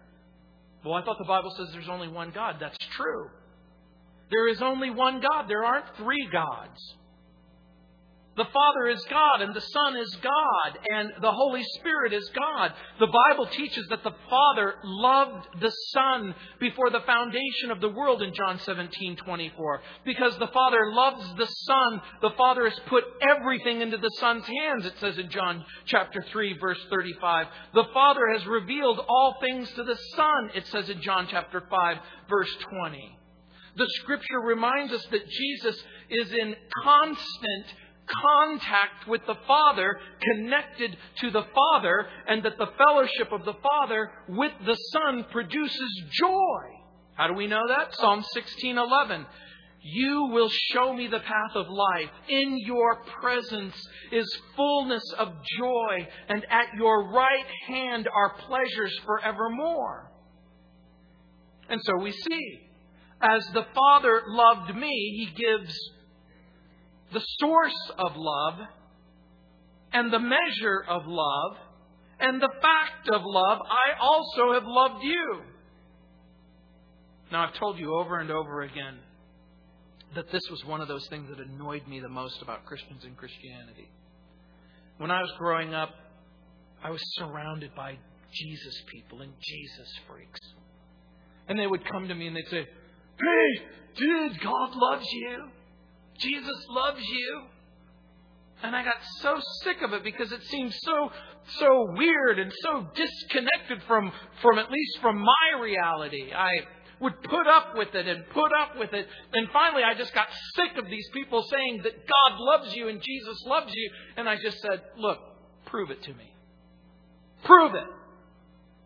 Well, 0.83 0.93
I 0.93 1.03
thought 1.03 1.17
the 1.17 1.25
Bible 1.25 1.53
says 1.57 1.67
there's 1.73 1.89
only 1.89 2.07
one 2.07 2.31
God. 2.31 2.55
That's 2.59 2.77
true. 2.95 3.29
There 4.31 4.47
is 4.47 4.61
only 4.61 4.89
one 4.89 5.21
God. 5.21 5.45
There 5.47 5.65
aren't 5.65 5.95
three 5.97 6.29
gods. 6.31 6.95
The 8.37 8.45
Father 8.45 8.87
is 8.87 9.03
God, 9.09 9.41
and 9.41 9.53
the 9.53 9.61
Son 9.61 9.97
is 9.97 10.15
God, 10.21 10.79
and 10.93 11.11
the 11.21 11.31
Holy 11.31 11.63
Spirit 11.79 12.13
is 12.13 12.29
God. 12.29 12.71
The 12.99 13.07
Bible 13.07 13.47
teaches 13.47 13.85
that 13.89 14.03
the 14.03 14.15
Father 14.29 14.75
loved 14.83 15.47
the 15.59 15.71
Son 15.91 16.33
before 16.59 16.89
the 16.89 17.01
foundation 17.01 17.69
of 17.69 17.81
the 17.81 17.89
world 17.89 18.21
in 18.21 18.33
John 18.33 18.59
17 18.59 19.17
24. 19.17 19.81
Because 20.05 20.37
the 20.37 20.47
Father 20.47 20.91
loves 20.91 21.25
the 21.35 21.47
Son, 21.47 22.01
the 22.21 22.31
Father 22.37 22.69
has 22.69 22.79
put 22.87 23.03
everything 23.29 23.81
into 23.81 23.97
the 23.97 24.11
Son's 24.19 24.45
hands, 24.45 24.85
it 24.85 24.93
says 24.99 25.17
in 25.17 25.29
John 25.29 25.65
chapter 25.85 26.23
3, 26.31 26.57
verse 26.59 26.79
35. 26.89 27.47
The 27.73 27.87
Father 27.93 28.29
has 28.37 28.45
revealed 28.47 28.99
all 28.99 29.35
things 29.41 29.69
to 29.71 29.83
the 29.83 29.97
Son, 30.15 30.51
it 30.55 30.65
says 30.67 30.89
in 30.89 31.01
John 31.01 31.27
chapter 31.29 31.61
5, 31.69 31.97
verse 32.29 32.55
20. 32.69 33.17
The 33.75 33.87
scripture 34.01 34.39
reminds 34.45 34.93
us 34.93 35.05
that 35.11 35.27
Jesus 35.29 35.83
is 36.09 36.31
in 36.31 36.55
constant 36.83 37.65
contact 38.21 39.07
with 39.07 39.21
the 39.25 39.37
Father, 39.47 39.99
connected 40.21 40.97
to 41.21 41.31
the 41.31 41.43
Father, 41.53 42.07
and 42.27 42.43
that 42.43 42.57
the 42.57 42.71
fellowship 42.77 43.31
of 43.31 43.45
the 43.45 43.53
Father 43.53 44.11
with 44.27 44.53
the 44.65 44.75
Son 44.75 45.25
produces 45.31 46.03
joy. 46.11 46.61
How 47.15 47.27
do 47.27 47.33
we 47.33 47.47
know 47.47 47.67
that? 47.67 47.95
Psalm 47.95 48.23
16:11. 48.33 49.25
You 49.81 50.29
will 50.33 50.49
show 50.73 50.93
me 50.93 51.07
the 51.07 51.19
path 51.19 51.55
of 51.55 51.69
life. 51.69 52.09
In 52.27 52.57
your 52.65 53.01
presence 53.21 53.75
is 54.11 54.41
fullness 54.55 55.03
of 55.17 55.33
joy, 55.57 56.07
and 56.27 56.45
at 56.49 56.73
your 56.75 57.11
right 57.11 57.47
hand 57.67 58.07
are 58.13 58.35
pleasures 58.39 58.97
forevermore. 59.05 60.11
And 61.69 61.79
so 61.83 61.97
we 61.97 62.11
see, 62.11 62.69
as 63.21 63.45
the 63.53 63.65
Father 63.73 64.23
loved 64.27 64.75
me, 64.75 64.89
He 64.89 65.29
gives 65.35 65.77
the 67.13 67.23
source 67.39 67.91
of 67.97 68.11
love 68.15 68.59
and 69.91 70.13
the 70.13 70.19
measure 70.19 70.83
of 70.87 71.03
love 71.05 71.57
and 72.19 72.41
the 72.41 72.49
fact 72.61 73.09
of 73.09 73.21
love, 73.23 73.59
I 73.61 73.99
also 74.01 74.53
have 74.53 74.63
loved 74.65 75.03
you. 75.03 75.41
Now, 77.31 77.47
I've 77.47 77.53
told 77.55 77.79
you 77.79 77.95
over 77.95 78.19
and 78.19 78.31
over 78.31 78.61
again 78.61 78.99
that 80.15 80.31
this 80.31 80.41
was 80.49 80.65
one 80.65 80.81
of 80.81 80.87
those 80.87 81.07
things 81.09 81.29
that 81.29 81.39
annoyed 81.39 81.87
me 81.87 81.99
the 81.99 82.09
most 82.09 82.41
about 82.41 82.65
Christians 82.65 83.03
and 83.03 83.15
Christianity. 83.15 83.89
When 84.97 85.11
I 85.11 85.21
was 85.21 85.31
growing 85.37 85.73
up, 85.73 85.89
I 86.83 86.89
was 86.89 87.01
surrounded 87.15 87.75
by 87.75 87.97
Jesus 88.33 88.83
people 88.91 89.21
and 89.21 89.31
Jesus 89.41 89.87
freaks. 90.07 90.39
And 91.47 91.57
they 91.57 91.67
would 91.67 91.89
come 91.89 92.07
to 92.07 92.15
me 92.15 92.27
and 92.27 92.35
they'd 92.35 92.47
say, 92.49 92.65
Hey, 93.19 93.65
dude, 93.95 94.39
God 94.41 94.71
loves 94.75 95.05
you. 95.11 95.49
Jesus 96.19 96.65
loves 96.69 97.01
you. 97.01 97.43
And 98.61 98.75
I 98.75 98.83
got 98.83 98.95
so 99.21 99.39
sick 99.63 99.77
of 99.81 99.93
it 99.93 100.03
because 100.03 100.31
it 100.33 100.43
seemed 100.43 100.73
so 100.73 101.11
so 101.59 101.93
weird 101.95 102.39
and 102.39 102.51
so 102.61 102.87
disconnected 102.93 103.81
from 103.87 104.11
from 104.41 104.59
at 104.59 104.69
least 104.69 104.99
from 105.01 105.17
my 105.17 105.61
reality. 105.61 106.33
I 106.33 106.65
would 106.99 107.23
put 107.23 107.47
up 107.47 107.75
with 107.75 107.95
it 107.95 108.07
and 108.07 108.27
put 108.31 108.51
up 108.61 108.77
with 108.77 108.91
it. 108.93 109.07
And 109.33 109.47
finally 109.53 109.83
I 109.83 109.93
just 109.97 110.13
got 110.13 110.27
sick 110.55 110.77
of 110.77 110.89
these 110.89 111.07
people 111.13 111.43
saying 111.49 111.81
that 111.83 111.93
God 111.93 112.37
loves 112.37 112.75
you 112.75 112.89
and 112.89 113.01
Jesus 113.01 113.41
loves 113.45 113.71
you. 113.73 113.91
And 114.17 114.27
I 114.27 114.35
just 114.35 114.59
said, 114.59 114.81
look, 114.97 115.19
prove 115.65 115.91
it 115.91 116.03
to 116.03 116.13
me. 116.13 116.33
Prove 117.45 117.73
it. 117.75 117.87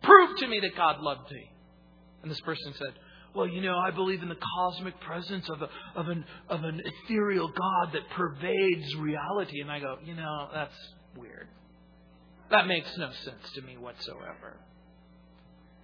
Prove 0.02 0.36
to 0.38 0.46
me 0.46 0.60
that 0.60 0.76
God 0.76 1.00
loved 1.00 1.32
me. 1.32 1.50
And 2.22 2.30
this 2.30 2.40
person 2.40 2.72
said, 2.74 2.94
well, 3.34 3.48
you 3.48 3.60
know, 3.60 3.76
I 3.76 3.90
believe 3.90 4.22
in 4.22 4.28
the 4.28 4.38
cosmic 4.56 4.98
presence 5.00 5.48
of, 5.50 5.62
a, 5.62 5.68
of, 5.98 6.08
an, 6.08 6.24
of 6.48 6.62
an 6.62 6.80
ethereal 6.84 7.48
God 7.48 7.92
that 7.92 8.08
pervades 8.10 8.94
reality. 8.96 9.60
And 9.60 9.70
I 9.70 9.80
go, 9.80 9.96
you 10.04 10.14
know, 10.14 10.48
that's 10.54 10.76
weird. 11.16 11.48
That 12.50 12.66
makes 12.66 12.96
no 12.96 13.10
sense 13.24 13.50
to 13.54 13.62
me 13.62 13.76
whatsoever. 13.76 14.56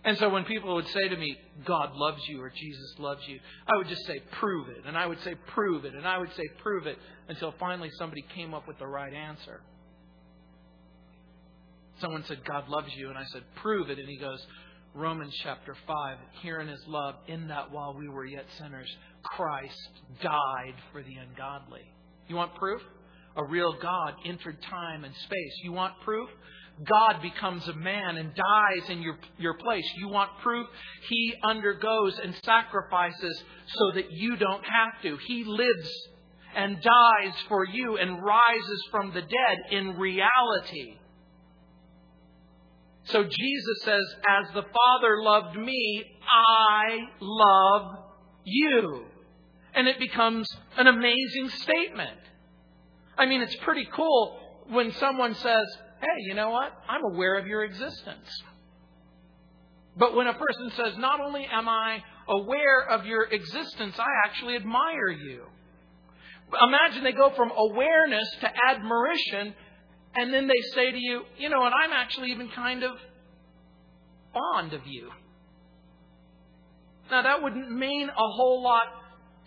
And 0.05 0.17
so 0.17 0.31
when 0.31 0.45
people 0.45 0.75
would 0.77 0.87
say 0.89 1.09
to 1.09 1.17
me, 1.17 1.37
God 1.67 1.95
loves 1.95 2.23
you 2.29 2.41
or 2.41 2.51
Jesus 2.51 2.95
loves 2.99 3.21
you, 3.27 3.39
I 3.67 3.77
would 3.77 3.89
just 3.89 4.07
say, 4.07 4.21
prove 4.33 4.69
it. 4.69 4.87
And 4.87 4.97
I 4.97 5.07
would 5.07 5.21
say, 5.23 5.35
prove 5.49 5.85
it. 5.85 5.95
And 5.95 6.07
I 6.07 6.19
would 6.19 6.33
say, 6.37 6.45
prove 6.63 6.87
it 6.87 6.97
until 7.29 7.53
finally 7.59 7.91
somebody 7.99 8.25
came 8.35 8.55
up 8.55 8.67
with 8.67 8.79
the 8.79 8.87
right 8.87 9.13
answer. 9.13 9.61
Someone 12.01 12.25
said, 12.27 12.45
God 12.47 12.69
loves 12.69 12.95
you. 12.97 13.11
And 13.11 13.19
I 13.19 13.25
said, 13.25 13.43
prove 13.57 13.91
it. 13.91 13.99
And 13.99 14.09
he 14.09 14.17
goes, 14.17 14.41
Romans 14.95 15.33
chapter 15.45 15.77
5, 15.87 16.19
herein 16.43 16.69
is 16.69 16.81
love, 16.89 17.15
in 17.29 17.47
that 17.47 17.71
while 17.71 17.95
we 17.95 18.09
were 18.09 18.25
yet 18.25 18.47
sinners, 18.59 18.89
Christ 19.23 19.91
died 20.21 20.75
for 20.91 21.01
the 21.03 21.15
ungodly. 21.15 21.85
You 22.27 22.35
want 22.35 22.57
proof? 22.57 22.83
A 23.37 23.45
real 23.45 23.77
God 23.81 24.15
entered 24.27 24.61
time 24.63 25.05
and 25.05 25.15
space. 25.15 25.61
You 25.63 25.71
want 25.73 25.95
proof? 26.05 26.29
God 26.89 27.23
becomes 27.23 27.69
a 27.69 27.75
man 27.75 28.17
and 28.17 28.35
dies 28.35 28.91
in 28.91 29.01
your, 29.01 29.17
your 29.39 29.55
place. 29.55 29.85
You 29.97 30.09
want 30.09 30.31
proof? 30.43 30.67
He 31.09 31.35
undergoes 31.45 32.19
and 32.19 32.35
sacrifices 32.45 33.45
so 33.69 33.93
that 33.95 34.11
you 34.11 34.37
don't 34.37 34.65
have 34.65 35.03
to. 35.03 35.17
He 35.29 35.45
lives 35.45 35.91
and 36.57 36.77
dies 36.77 37.35
for 37.49 37.65
you 37.65 37.97
and 37.97 38.21
rises 38.23 38.83
from 38.91 39.13
the 39.15 39.23
dead 39.23 39.59
in 39.71 39.97
reality. 39.99 40.97
So 43.13 43.25
Jesus 43.25 43.83
says, 43.83 44.03
As 44.29 44.55
the 44.55 44.63
Father 44.63 45.23
loved 45.23 45.57
me, 45.57 46.05
I 46.31 46.99
love 47.21 47.99
you. 48.45 49.05
And 49.75 49.89
it 49.89 49.99
becomes 49.99 50.49
an 50.77 50.87
amazing 50.87 51.51
statement. 51.51 52.19
I 53.17 53.27
mean, 53.27 53.41
it's 53.41 53.57
pretty 53.57 53.89
cool 53.93 54.39
when 54.69 54.93
someone 54.93 55.35
says, 55.35 55.67
Hey, 56.01 56.25
you 56.27 56.35
know 56.35 56.51
what? 56.51 56.73
I'm 56.89 57.05
aware 57.13 57.39
of 57.39 57.47
your 57.47 57.65
existence. 57.65 58.43
But 59.97 60.15
when 60.15 60.29
a 60.29 60.35
person 60.35 60.71
says, 60.77 60.97
Not 60.97 61.21
only 61.21 61.47
am 61.51 61.69
I 61.69 62.03
aware 62.29 62.89
of 62.89 63.07
your 63.07 63.25
existence, 63.25 63.99
I 63.99 64.09
actually 64.27 64.57
admire 64.57 65.09
you. 65.09 65.45
Imagine 66.67 67.05
they 67.05 67.13
go 67.13 67.31
from 67.31 67.53
awareness 67.57 68.29
to 68.41 68.51
admiration 68.69 69.55
and 70.15 70.35
then 70.35 70.47
they 70.49 70.61
say 70.75 70.91
to 70.91 70.99
you, 70.99 71.23
you 71.39 71.49
know, 71.49 71.65
and 71.65 71.75
I'm 71.75 71.93
actually 71.93 72.33
even 72.33 72.49
kind 72.49 72.83
of 72.83 72.93
fond 74.33 74.73
of 74.73 74.87
you. 74.87 75.11
Now, 77.11 77.23
that 77.23 77.43
wouldn't 77.43 77.71
mean 77.71 78.09
a 78.09 78.13
whole 78.15 78.63
lot 78.63 78.85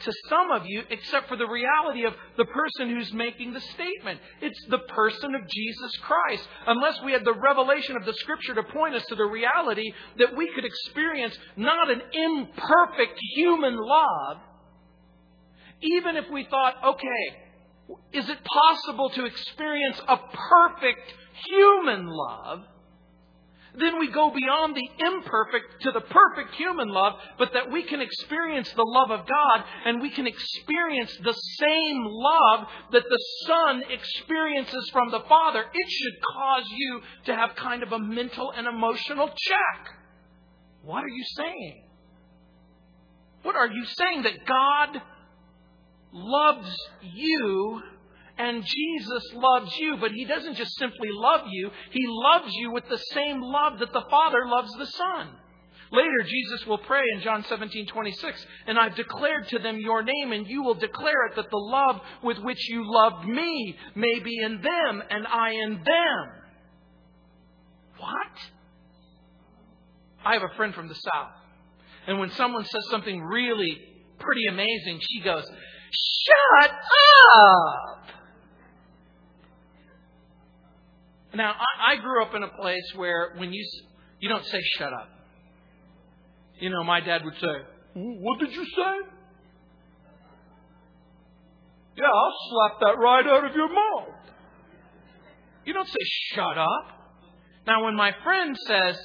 to 0.02 0.12
some 0.30 0.52
of 0.52 0.64
you, 0.66 0.84
except 0.90 1.30
for 1.30 1.38
the 1.38 1.48
reality 1.48 2.06
of 2.06 2.14
the 2.38 2.46
person 2.46 2.90
who's 2.90 3.14
making 3.14 3.54
the 3.54 3.62
statement. 3.62 4.20
It's 4.42 4.60
the 4.70 4.80
person 4.80 5.34
of 5.36 5.42
Jesus 5.48 5.98
Christ. 6.02 6.46
Unless 6.68 7.02
we 7.06 7.14
had 7.14 7.24
the 7.24 7.34
revelation 7.34 7.96
of 7.96 8.06
the 8.06 8.14
Scripture 8.14 8.56
to 8.56 8.64
point 8.64 8.96
us 8.96 9.04
to 9.10 9.16
the 9.16 9.24
reality 9.24 9.94
that 10.18 10.36
we 10.36 10.52
could 10.54 10.66
experience 10.66 11.38
not 11.56 11.90
an 11.90 12.02
imperfect 12.12 13.18
human 13.36 13.78
love, 13.78 14.38
even 15.82 16.18
if 16.18 16.26
we 16.32 16.46
thought, 16.50 16.76
okay, 16.86 17.43
is 18.12 18.30
it 18.30 18.38
possible 18.44 19.10
to 19.12 19.26
experience 19.26 20.00
a 20.08 20.18
perfect 20.18 21.14
human 21.50 22.08
love? 22.08 22.64
Then 23.76 24.00
we 24.00 24.12
go 24.12 24.30
beyond 24.30 24.76
the 24.76 25.06
imperfect 25.06 25.82
to 25.82 25.92
the 25.92 26.02
perfect 26.02 26.54
human 26.56 26.90
love, 26.90 27.14
but 27.40 27.54
that 27.54 27.72
we 27.72 27.82
can 27.84 28.02
experience 28.02 28.72
the 28.72 28.84
love 28.84 29.10
of 29.10 29.28
God 29.28 29.64
and 29.86 30.00
we 30.00 30.12
can 30.12 30.28
experience 30.28 31.12
the 31.24 31.34
same 31.34 32.06
love 32.06 32.68
that 32.92 33.04
the 33.04 33.20
Son 33.48 33.84
experiences 33.90 34.90
from 34.92 35.10
the 35.10 35.22
Father. 35.28 35.62
It 35.74 35.90
should 35.90 36.22
cause 36.36 36.66
you 36.70 37.02
to 37.26 37.36
have 37.36 37.56
kind 37.56 37.82
of 37.82 37.92
a 37.92 38.00
mental 38.00 38.52
and 38.52 38.68
emotional 38.68 39.28
check. 39.28 39.94
What 40.84 41.04
are 41.04 41.10
you 41.10 41.24
saying? 41.36 41.84
What 43.42 43.56
are 43.56 43.68
you 43.68 43.86
saying? 43.86 44.24
That 44.24 44.46
God 44.46 45.02
loves 46.14 46.74
you 47.02 47.82
and 48.38 48.64
Jesus 48.64 49.24
loves 49.34 49.76
you, 49.78 49.98
but 50.00 50.12
He 50.12 50.26
doesn't 50.26 50.56
just 50.56 50.78
simply 50.78 51.10
love 51.12 51.48
you, 51.50 51.70
He 51.92 52.06
loves 52.08 52.54
you 52.56 52.72
with 52.72 52.88
the 52.90 52.98
same 53.14 53.42
love 53.42 53.80
that 53.80 53.94
the 53.94 54.06
Father 54.10 54.48
loves 54.48 54.72
the 54.74 54.88
Son. 54.88 55.30
Later, 55.92 56.24
Jesus 56.26 56.66
will 56.66 56.80
pray 56.80 57.04
in 57.14 57.22
John 57.22 57.46
17, 57.48 57.86
26, 57.86 58.46
and 58.66 58.80
I've 58.80 58.96
declared 58.96 59.48
to 59.50 59.60
them 59.60 59.80
your 59.80 60.02
name, 60.02 60.32
and 60.32 60.48
you 60.48 60.64
will 60.64 60.74
declare 60.74 61.28
it 61.28 61.36
that 61.36 61.52
the 61.52 61.58
love 61.58 62.02
with 62.24 62.40
which 62.40 62.68
you 62.68 62.84
loved 62.84 63.28
me 63.28 63.78
may 63.94 64.18
be 64.20 64.40
in 64.42 64.62
them, 64.62 65.04
and 65.12 65.28
I 65.28 65.52
in 65.52 65.74
them. 65.74 66.32
What? 68.00 68.40
I 70.26 70.34
have 70.34 70.42
a 70.42 70.56
friend 70.56 70.74
from 70.74 70.88
the 70.88 70.96
South, 70.96 71.32
and 72.08 72.20
when 72.20 72.32
someone 72.32 72.66
says 72.66 72.88
something 72.90 73.22
really 73.22 73.78
pretty 74.18 74.48
amazing, 74.48 75.00
she 75.00 75.22
goes, 75.22 75.46
Shut 75.94 76.72
up! 77.36 78.00
Now, 81.36 81.52
I, 81.52 81.94
I 81.94 81.96
grew 81.98 82.24
up 82.24 82.36
in 82.36 82.44
a 82.44 82.48
place 82.48 82.94
where 82.96 83.34
when 83.38 83.52
you 83.54 83.66
you 84.20 84.30
don't 84.30 84.46
say 84.46 84.60
"shut 84.78 84.94
up," 84.94 85.10
you 86.60 86.70
know, 86.70 86.84
my 86.84 87.00
dad 87.00 87.26
would 87.26 87.36
say, 87.36 87.56
"What 87.94 88.40
did 88.40 88.52
you 88.52 88.66
say?" 88.66 89.10
Yeah, 91.96 92.06
I'll 92.06 92.34
slap 92.50 92.80
that 92.80 92.98
right 93.00 93.26
out 93.28 93.46
of 93.46 93.56
your 93.56 93.70
mouth. 93.70 94.16
You 95.66 95.74
don't 95.74 95.88
say 95.88 96.04
"shut 96.34 96.58
up." 96.58 96.88
Now, 97.66 97.86
when 97.86 97.96
my 97.96 98.12
friend 98.24 98.58
says 98.68 98.96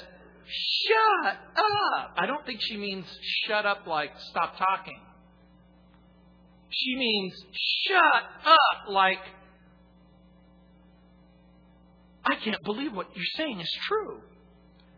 "shut 0.46 1.36
up," 1.56 2.14
I 2.16 2.26
don't 2.26 2.44
think 2.44 2.60
she 2.62 2.76
means 2.76 3.06
"shut 3.46 3.66
up" 3.66 3.86
like 3.86 4.10
stop 4.30 4.56
talking. 4.56 5.00
She 6.70 6.96
means 6.96 7.34
shut 7.52 8.24
up, 8.44 8.90
like, 8.90 9.20
I 12.24 12.36
can't 12.36 12.62
believe 12.62 12.92
what 12.92 13.08
you're 13.14 13.24
saying 13.36 13.60
is 13.60 13.70
true. 13.86 14.20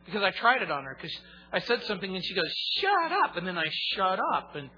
Because 0.04 0.22
I 0.22 0.30
tried 0.30 0.62
it 0.62 0.70
on 0.70 0.84
her, 0.84 0.96
because 1.00 1.16
I 1.52 1.60
said 1.60 1.84
something 1.84 2.14
and 2.14 2.24
she 2.24 2.34
goes, 2.34 2.52
shut 2.80 3.12
up. 3.24 3.36
And 3.36 3.46
then 3.46 3.56
I 3.56 3.66
shut 3.94 4.18
up. 4.34 4.56
And, 4.56 4.68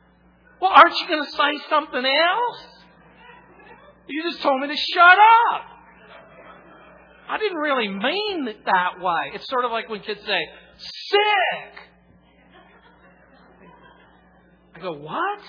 well, 0.61 0.73
aren't 0.75 0.99
you 1.01 1.09
going 1.09 1.25
to 1.25 1.31
say 1.31 1.69
something 1.71 2.05
else? 2.05 2.67
You 4.09 4.23
just 4.31 4.43
told 4.43 4.61
me 4.61 4.69
to 4.69 4.77
shut 4.77 5.19
up. 5.53 5.63
I 7.29 7.39
didn't 7.39 7.59
really 7.59 7.89
mean 7.89 8.49
it 8.49 8.65
that 8.67 9.01
way. 9.01 9.31
It's 9.35 9.49
sort 9.49 9.65
of 9.65 9.71
like 9.71 9.89
when 9.89 10.01
kids 10.01 10.21
say, 10.27 10.41
sick. 10.77 11.75
I 14.75 14.81
go, 14.81 14.93
what? 14.93 15.41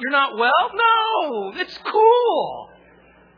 You're 0.00 0.12
not 0.12 0.36
well? 0.36 0.52
No, 0.74 1.52
it's 1.56 1.78
cool. 1.78 2.70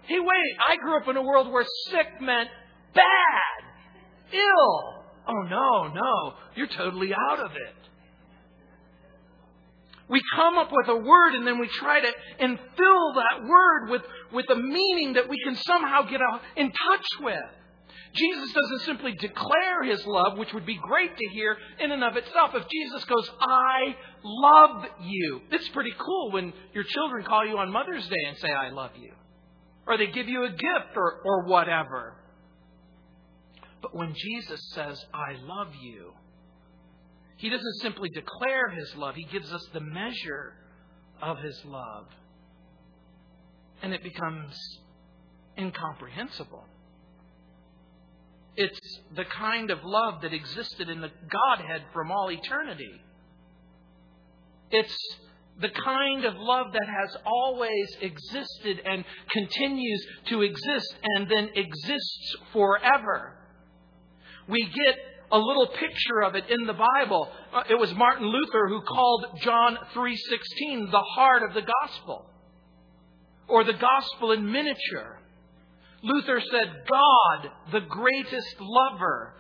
Hey, 0.03 0.19
wait, 0.19 0.57
I 0.69 0.77
grew 0.77 0.97
up 0.97 1.09
in 1.09 1.17
a 1.17 1.23
world 1.23 1.53
where 1.53 1.65
sick 1.89 2.21
meant 2.21 2.49
bad, 2.95 4.33
ill. 4.33 4.95
Oh, 5.29 5.43
no, 5.49 5.93
no, 5.95 6.35
you're 6.57 6.67
totally 6.67 7.13
out 7.15 7.41
of 7.41 7.53
it. 7.53 7.81
We 10.09 10.21
come 10.35 10.59
up 10.59 10.71
with 10.73 10.89
a 10.89 10.97
word 10.97 11.35
and 11.35 11.47
then 11.47 11.61
we 11.61 11.69
try 11.69 12.01
to 12.01 12.09
infill 12.41 13.15
that 13.15 13.47
word 13.47 13.91
with, 13.91 14.03
with 14.33 14.47
a 14.51 14.57
meaning 14.57 15.13
that 15.13 15.29
we 15.29 15.37
can 15.45 15.55
somehow 15.55 16.03
get 16.03 16.21
in 16.57 16.67
touch 16.67 17.07
with. 17.21 17.37
Jesus 18.15 18.53
doesn't 18.53 18.81
simply 18.87 19.13
declare 19.13 19.85
his 19.85 20.05
love, 20.07 20.37
which 20.39 20.53
would 20.53 20.67
be 20.67 20.79
great 20.83 21.17
to 21.17 21.29
hear 21.33 21.57
in 21.79 21.93
and 21.93 22.03
of 22.03 22.17
itself. 22.17 22.51
If 22.55 22.69
Jesus 22.69 23.05
goes, 23.05 23.31
I 23.41 23.95
love 24.25 24.85
you, 25.03 25.41
it's 25.53 25.69
pretty 25.69 25.93
cool 25.99 26.33
when 26.33 26.53
your 26.75 26.85
children 26.85 27.25
call 27.25 27.47
you 27.47 27.59
on 27.59 27.71
Mother's 27.73 28.07
Day 28.09 28.25
and 28.29 28.37
say, 28.39 28.51
I 28.53 28.71
love 28.71 28.91
you. 29.01 29.13
or 29.87 29.99
they 29.99 30.07
give 30.07 30.29
you 30.29 30.45
a 30.45 30.51
gift 30.51 30.97
or, 30.97 31.21
or 31.25 31.45
whatever. 31.47 32.15
But 33.83 33.95
when 33.95 34.15
Jesus 34.15 34.61
says, 34.75 35.05
I 35.13 35.35
love 35.43 35.69
you, 35.83 36.13
he 37.37 37.49
doesn't 37.49 37.75
simply 37.81 38.09
declare 38.11 38.69
his 38.71 38.95
love, 38.97 39.15
he 39.17 39.25
gives 39.33 39.53
us 39.53 39.67
the 39.73 39.81
measure 39.81 40.55
of 41.23 41.39
his 41.39 41.61
love. 41.65 42.07
And 43.83 43.95
it 43.95 44.03
becomes 44.03 44.55
incomprehensible. 45.59 46.65
It's 48.61 49.01
the 49.17 49.25
kind 49.25 49.71
of 49.71 49.79
love 49.83 50.21
that 50.21 50.35
existed 50.35 50.91
in 50.91 51.01
the 51.01 51.09
Godhead 51.09 51.83
from 51.95 52.13
all 52.13 52.31
eternity. 52.31 52.93
It's 54.71 54.95
the 55.63 55.71
kind 55.71 56.27
of 56.27 56.35
love 56.37 56.67
that 56.75 56.87
has 56.87 57.17
always 57.25 57.97
existed 58.03 58.83
and 58.85 59.03
continues 59.31 60.07
to 60.27 60.43
exist 60.43 60.95
and 61.03 61.27
then 61.27 61.49
exists 61.55 62.37
forever. 62.53 63.35
We 64.47 64.63
get 64.65 64.97
a 65.33 65.39
little 65.39 65.69
picture 65.69 66.23
of 66.23 66.35
it 66.35 66.45
in 66.51 66.67
the 66.67 66.75
Bible. 66.75 67.29
Uh, 67.55 67.63
it 67.71 67.77
was 67.77 67.95
Martin 67.95 68.27
Luther 68.27 68.69
who 68.69 68.83
called 68.83 69.25
John 69.41 69.79
3:16 69.95 70.91
the 70.91 71.05
heart 71.15 71.45
of 71.45 71.55
the 71.55 71.63
gospel 71.63 72.27
or 73.49 73.65
the 73.65 73.73
gospel 73.73 74.33
in 74.33 74.53
miniature. 74.53 75.20
Luther 76.03 76.41
said, 76.51 76.73
God, 76.89 77.51
the 77.73 77.87
greatest 77.87 78.57
lover, 78.61 79.35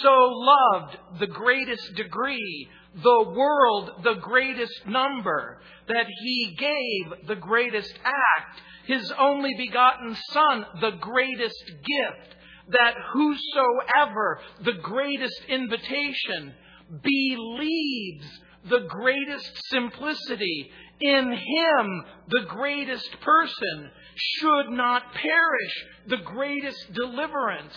so 0.00 0.12
loved 0.12 0.96
the 1.18 1.26
greatest 1.26 1.94
degree, 1.94 2.68
the 3.02 3.24
world 3.34 3.90
the 4.04 4.14
greatest 4.14 4.86
number, 4.86 5.60
that 5.88 6.06
he 6.22 6.56
gave 6.56 7.26
the 7.26 7.36
greatest 7.36 7.92
act, 8.04 8.60
his 8.86 9.12
only 9.18 9.50
begotten 9.56 10.16
Son 10.30 10.66
the 10.80 10.92
greatest 11.00 11.64
gift, 11.66 12.36
that 12.68 12.94
whosoever, 13.12 14.40
the 14.62 14.80
greatest 14.82 15.42
invitation, 15.48 16.54
believes 17.02 18.40
the 18.68 18.86
greatest 18.88 19.50
simplicity, 19.70 20.70
in 21.00 21.32
him, 21.32 22.04
the 22.28 22.46
greatest 22.48 23.10
person, 23.20 23.90
should 24.16 24.70
not 24.70 25.12
perish, 25.12 25.86
the 26.06 26.18
greatest 26.24 26.92
deliverance, 26.92 27.76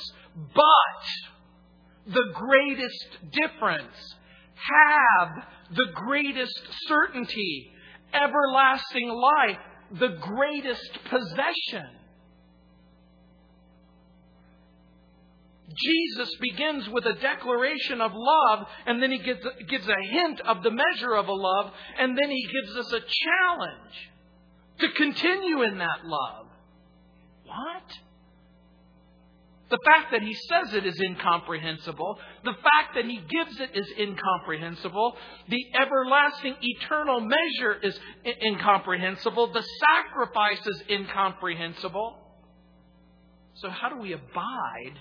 but 0.53 2.13
the 2.13 2.33
greatest 2.33 3.07
difference, 3.31 4.15
have 4.55 5.43
the 5.71 5.87
greatest 5.93 6.61
certainty, 6.87 7.71
everlasting 8.13 9.09
life, 9.09 9.57
the 9.99 10.17
greatest 10.21 10.99
possession. 11.09 11.87
Jesus 15.75 16.33
begins 16.39 16.87
with 16.89 17.05
a 17.05 17.13
declaration 17.13 17.99
of 17.99 18.11
love, 18.15 18.67
and 18.85 19.03
then 19.03 19.11
he 19.11 19.19
gives, 19.19 19.45
gives 19.67 19.87
a 19.87 20.07
hint 20.09 20.39
of 20.41 20.63
the 20.63 20.71
measure 20.71 21.15
of 21.15 21.27
a 21.27 21.33
love, 21.33 21.71
and 21.99 22.17
then 22.17 22.29
he 22.29 22.47
gives 22.47 22.77
us 22.77 22.93
a 22.93 22.99
challenge 23.01 24.11
to 24.79 24.89
continue 24.91 25.63
in 25.63 25.77
that 25.79 26.05
love. 26.05 26.47
What? 27.45 27.83
The 29.69 29.79
fact 29.83 30.11
that 30.11 30.21
he 30.21 30.33
says 30.33 30.73
it 30.73 30.85
is 30.85 30.97
incomprehensible. 31.01 32.17
The 32.45 32.53
fact 32.53 32.95
that 32.95 33.03
he 33.03 33.17
gives 33.17 33.59
it 33.59 33.71
is 33.73 33.87
incomprehensible. 33.99 35.17
The 35.49 35.65
everlasting, 35.75 36.55
eternal 36.61 37.19
measure 37.19 37.75
is 37.83 37.99
incomprehensible. 38.25 39.51
The 39.51 39.65
sacrifice 39.79 40.65
is 40.65 40.83
incomprehensible. 40.89 42.17
So, 43.55 43.69
how 43.69 43.89
do 43.89 43.97
we 43.97 44.13
abide 44.13 44.93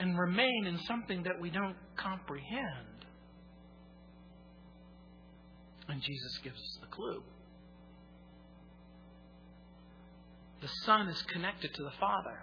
and 0.00 0.18
remain 0.18 0.66
in 0.66 0.78
something 0.88 1.22
that 1.24 1.38
we 1.40 1.50
don't 1.50 1.76
comprehend. 1.96 3.04
And 5.88 6.00
Jesus 6.00 6.38
gives 6.42 6.56
us 6.56 6.78
the 6.80 6.86
clue. 6.86 7.22
The 10.62 10.68
Son 10.84 11.08
is 11.08 11.20
connected 11.22 11.74
to 11.74 11.82
the 11.82 11.92
Father, 12.00 12.38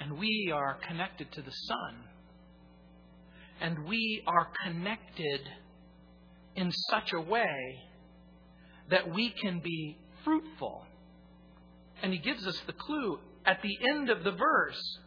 and 0.00 0.18
we 0.18 0.52
are 0.52 0.78
connected 0.86 1.30
to 1.32 1.42
the 1.42 1.50
Son. 1.50 1.94
And 3.60 3.86
we 3.86 4.22
are 4.26 4.48
connected 4.64 5.40
in 6.56 6.72
such 6.90 7.12
a 7.12 7.20
way 7.20 7.78
that 8.90 9.14
we 9.14 9.30
can 9.30 9.60
be 9.60 9.96
fruitful. 10.24 10.84
And 12.02 12.12
he 12.12 12.18
gives 12.18 12.46
us 12.46 12.60
the 12.66 12.72
clue 12.72 13.20
at 13.46 13.62
the 13.62 13.78
end 13.90 14.10
of 14.10 14.24
the 14.24 14.32
verse 14.32 14.98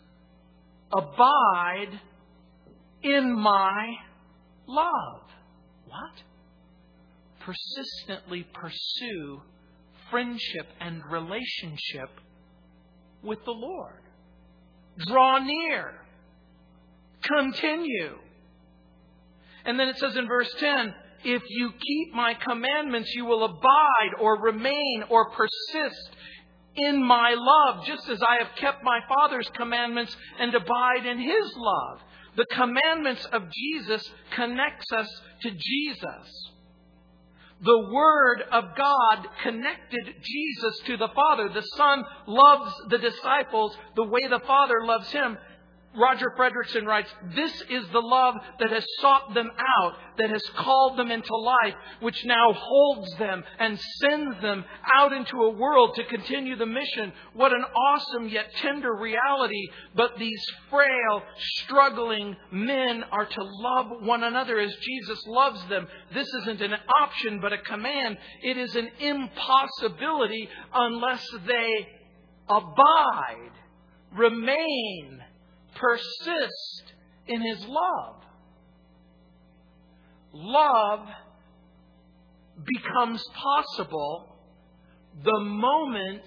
Abide 0.92 2.00
in 3.04 3.34
my 3.40 3.96
love. 4.68 5.22
What? 5.88 6.24
Persistently 7.40 8.46
pursue 8.54 9.42
friendship 10.10 10.68
and 10.80 11.02
relationship 11.10 12.10
with 13.24 13.44
the 13.46 13.52
Lord. 13.52 14.02
Draw 15.06 15.40
near. 15.40 15.94
Continue. 17.22 18.18
And 19.66 19.80
then 19.80 19.90
it 19.90 19.98
says 19.98 20.16
in 20.16 20.28
verse 20.28 20.54
10 20.60 20.94
if 21.24 21.42
you 21.50 21.72
keep 21.72 22.14
my 22.14 22.36
commandments, 22.36 23.12
you 23.16 23.26
will 23.26 23.44
abide 23.44 24.14
or 24.20 24.40
remain 24.40 25.04
or 25.10 25.30
persist 25.32 26.16
in 26.78 27.04
my 27.04 27.36
love, 27.36 27.86
just 27.86 28.08
as 28.10 28.22
I 28.22 28.44
have 28.44 28.56
kept 28.56 28.84
my 28.84 29.00
Father's 29.08 29.50
commandments 29.56 30.16
and 30.40 30.54
abide 30.54 31.06
in 31.06 31.20
his 31.20 31.54
love. 31.56 32.00
The 32.36 32.46
commandments 32.52 33.26
of 33.34 33.44
Jesus 33.52 34.10
connects 34.36 34.92
us 34.92 35.10
to 35.42 35.50
Jesus. 35.52 36.54
The 37.62 37.90
Word 37.92 38.44
of 38.52 38.66
God 38.78 39.28
connected 39.42 40.14
Jesus 40.22 40.80
to 40.86 40.98
the 40.98 41.08
Father. 41.08 41.50
The 41.50 41.66
Son 41.76 42.04
loves 42.28 42.72
the 42.90 43.00
disciples 43.00 43.76
the 43.96 44.04
way 44.04 44.28
the 44.30 44.46
Father 44.46 44.86
loves 44.86 45.12
him. 45.12 45.38
Roger 45.98 46.32
Fredrikson 46.38 46.86
writes, 46.86 47.10
This 47.36 47.52
is 47.70 47.84
the 47.92 48.02
love 48.02 48.36
that 48.60 48.72
has 48.72 48.86
sought 49.00 49.34
them 49.34 49.50
out, 49.80 49.94
that 50.18 50.30
has 50.30 50.44
called 50.56 50.98
them 50.98 51.12
into 51.12 51.36
life, 51.36 51.74
which 52.02 52.24
now 52.26 52.54
holds 52.54 53.10
them 53.18 53.44
and 53.60 53.80
sends 54.00 54.42
them 54.42 54.64
out 54.94 55.12
into 55.12 55.38
a 55.38 55.50
world 55.52 55.96
to 55.96 56.04
continue 56.06 56.56
the 56.56 56.66
mission. 56.66 57.12
What 57.34 57.54
an 57.54 57.64
awesome 57.64 58.30
yet 58.30 58.54
tender 58.62 58.96
reality. 58.96 59.68
But 59.96 60.18
these 60.18 60.44
frail, 60.70 61.24
struggling 61.38 62.36
men 62.52 63.04
are 63.12 63.26
to 63.26 63.44
love 63.44 63.88
one 64.02 64.24
another 64.24 64.60
as 64.60 64.76
Jesus 64.76 65.20
loves 65.28 65.68
them. 65.68 65.88
This 66.14 66.28
isn't 66.42 66.62
an 66.62 66.76
option, 67.02 67.40
but 67.42 67.54
a 67.54 67.58
command. 67.58 68.18
It 68.44 68.58
is 68.58 68.76
an 68.76 68.90
impossibility 69.00 70.50
unless 70.74 71.26
they 71.46 71.88
abide, 72.50 73.52
remain, 74.16 75.22
persist 75.80 76.94
in 77.28 77.42
his 77.42 77.66
love. 77.66 78.16
Love 80.34 81.08
becomes 82.64 83.24
possible 83.34 84.36
the 85.24 85.40
moment 85.40 86.24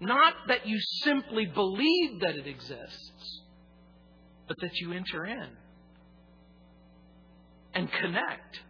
not 0.00 0.34
that 0.48 0.66
you 0.66 0.78
simply 1.02 1.46
believe 1.46 2.20
that 2.20 2.36
it 2.36 2.46
exists, 2.46 3.42
but 4.48 4.56
that 4.60 4.74
you 4.80 4.92
enter 4.92 5.24
in 5.24 5.48
and 7.74 7.90
connect. 7.90 8.60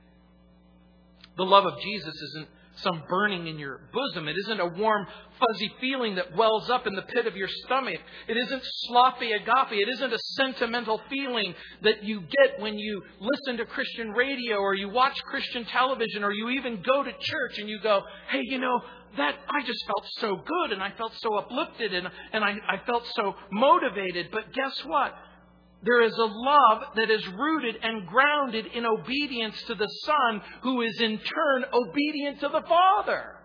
The 1.37 1.45
love 1.45 1.67
of 1.67 1.81
Jesus 1.81 2.15
isn't 2.15 2.49
some 2.77 3.03
burning 3.09 3.47
in 3.47 3.59
your 3.59 3.81
bosom. 3.93 4.29
It 4.29 4.37
isn't 4.37 4.61
a 4.61 4.67
warm, 4.67 5.07
fuzzy 5.39 5.73
feeling 5.81 6.17
that 6.17 6.37
wells 6.37 6.71
up 6.71 6.87
in 6.87 6.95
the 6.95 7.03
pit 7.03 7.27
of 7.27 7.37
your 7.37 7.49
stomach. 7.65 8.01
It 8.29 8.37
isn't 8.37 8.63
sloppy 8.87 9.33
agape. 9.33 9.73
It 9.73 9.89
isn't 9.89 10.13
a 10.13 10.19
sentimental 10.37 11.01
feeling 11.11 11.55
that 11.83 12.03
you 12.03 12.21
get 12.21 12.61
when 12.61 12.79
you 12.79 13.03
listen 13.21 13.59
to 13.59 13.67
Christian 13.67 14.11
radio 14.11 14.57
or 14.57 14.75
you 14.75 14.89
watch 14.89 15.17
Christian 15.25 15.65
television 15.67 16.25
or 16.25 16.33
you 16.33 16.51
even 16.51 16.83
go 16.83 17.03
to 17.03 17.13
church 17.13 17.59
and 17.59 17.69
you 17.69 17.81
go, 17.81 18.03
hey, 18.31 18.43
you 18.43 18.59
know, 18.59 18.81
that 19.17 19.35
I 19.49 19.65
just 19.65 19.85
felt 19.87 20.07
so 20.19 20.37
good 20.37 20.73
and 20.73 20.83
I 20.83 20.91
felt 20.97 21.13
so 21.17 21.37
uplifted 21.37 21.95
and, 21.95 22.09
and 22.33 22.45
I, 22.45 22.57
I 22.69 22.85
felt 22.85 23.05
so 23.15 23.35
motivated. 23.53 24.29
But 24.33 24.53
guess 24.53 24.85
what? 24.85 25.15
There 25.85 26.03
is 26.03 26.17
a 26.17 26.25
love 26.25 26.83
that 26.97 27.11
is 27.11 27.27
rooted 27.29 27.77
and 27.83 28.07
grounded 28.07 28.67
in 28.75 28.87
obedience 28.87 29.63
to 29.67 29.75
the 29.75 29.87
Son, 29.87 30.43
who 30.63 30.81
is 30.81 31.01
in 31.01 31.19
turn 31.19 31.65
obedient 31.73 32.41
to 32.41 32.49
the 32.49 32.63
Father. 32.63 33.37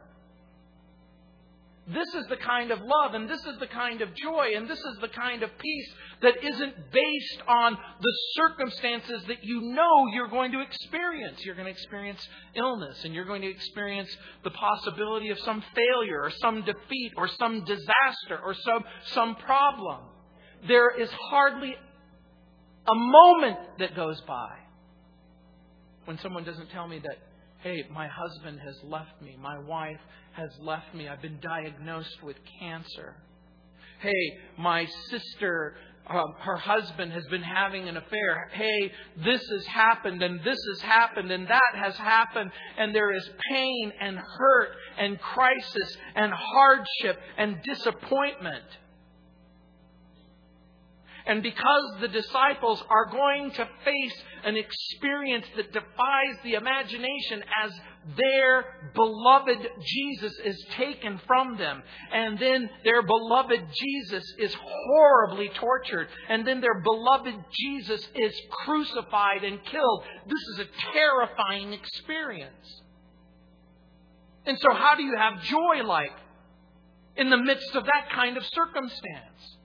This 1.91 2.13
is 2.13 2.27
the 2.27 2.37
kind 2.37 2.69
of 2.69 2.79
love, 2.81 3.15
and 3.15 3.27
this 3.27 3.43
is 3.47 3.57
the 3.59 3.67
kind 3.67 4.01
of 4.01 4.13
joy, 4.13 4.51
and 4.55 4.69
this 4.69 4.77
is 4.77 4.97
the 5.01 5.07
kind 5.07 5.41
of 5.41 5.49
peace 5.57 5.93
that 6.21 6.35
isn't 6.43 6.91
based 6.91 7.41
on 7.47 7.75
the 7.99 8.13
circumstances 8.35 9.23
that 9.27 9.43
you 9.43 9.59
know 9.61 10.05
you're 10.13 10.27
going 10.27 10.51
to 10.51 10.61
experience. 10.61 11.43
You're 11.43 11.55
going 11.55 11.65
to 11.65 11.71
experience 11.71 12.25
illness, 12.55 13.03
and 13.03 13.13
you're 13.13 13.25
going 13.25 13.41
to 13.41 13.49
experience 13.49 14.15
the 14.43 14.51
possibility 14.51 15.31
of 15.31 15.39
some 15.39 15.63
failure, 15.75 16.21
or 16.21 16.31
some 16.39 16.63
defeat, 16.63 17.13
or 17.17 17.27
some 17.27 17.65
disaster, 17.65 18.39
or 18.45 18.53
some, 18.53 18.83
some 19.07 19.35
problem. 19.35 20.01
There 20.67 20.91
is 20.91 21.09
hardly 21.31 21.75
a 22.91 22.95
moment 22.95 23.57
that 23.79 23.95
goes 23.95 24.19
by 24.21 24.55
when 26.05 26.17
someone 26.19 26.43
doesn't 26.43 26.69
tell 26.71 26.87
me 26.87 26.99
that 26.99 27.17
Hey, 27.61 27.83
my 27.91 28.07
husband 28.07 28.57
has 28.63 28.79
left 28.85 29.21
me. 29.21 29.37
My 29.37 29.59
wife 29.59 29.99
has 30.31 30.49
left 30.61 30.95
me. 30.95 31.09
I've 31.09 31.21
been 31.21 31.39
diagnosed 31.41 32.23
with 32.23 32.37
cancer. 32.57 33.17
Hey, 33.99 34.37
my 34.57 34.85
sister, 35.09 35.75
um, 36.09 36.35
her 36.39 36.55
husband 36.55 37.11
has 37.11 37.25
been 37.25 37.43
having 37.43 37.89
an 37.89 37.97
affair. 37.97 38.49
Hey, 38.53 38.93
this 39.25 39.41
has 39.51 39.65
happened 39.65 40.23
and 40.23 40.39
this 40.39 40.57
has 40.71 40.81
happened 40.81 41.31
and 41.31 41.49
that 41.49 41.71
has 41.75 41.97
happened. 41.97 42.49
And 42.77 42.95
there 42.95 43.11
is 43.13 43.29
pain 43.51 43.91
and 43.99 44.17
hurt 44.17 44.69
and 44.97 45.19
crisis 45.19 45.97
and 46.15 46.31
hardship 46.33 47.19
and 47.37 47.61
disappointment. 47.63 48.63
And 51.29 51.43
because 51.43 51.93
the 52.01 52.07
disciples 52.07 52.83
are 52.89 53.05
going 53.05 53.51
to 53.51 53.69
face 53.85 54.23
an 54.43 54.57
experience 54.57 55.45
that 55.55 55.71
defies 55.71 56.35
the 56.43 56.55
imagination 56.55 57.43
as 57.63 57.71
their 58.17 58.65
beloved 58.95 59.59
Jesus 59.79 60.33
is 60.43 60.65
taken 60.71 61.21
from 61.27 61.55
them, 61.55 61.83
and 62.11 62.39
then 62.39 62.67
their 62.83 63.03
beloved 63.03 63.61
Jesus 63.79 64.23
is 64.39 64.55
horribly 64.59 65.49
tortured, 65.49 66.07
and 66.29 66.47
then 66.47 66.61
their 66.61 66.81
beloved 66.81 67.35
Jesus 67.51 68.07
is 68.15 68.33
crucified 68.65 69.43
and 69.43 69.63
killed, 69.65 70.03
this 70.25 70.41
is 70.53 70.59
a 70.61 70.93
terrifying 70.93 71.73
experience. 71.73 72.81
And 74.47 74.57
so, 74.57 74.73
how 74.73 74.95
do 74.95 75.03
you 75.03 75.15
have 75.15 75.43
joy 75.43 75.83
like 75.85 76.17
in 77.17 77.29
the 77.29 77.37
midst 77.37 77.75
of 77.75 77.83
that 77.85 78.09
kind 78.15 78.35
of 78.35 78.43
circumstance? 78.47 79.58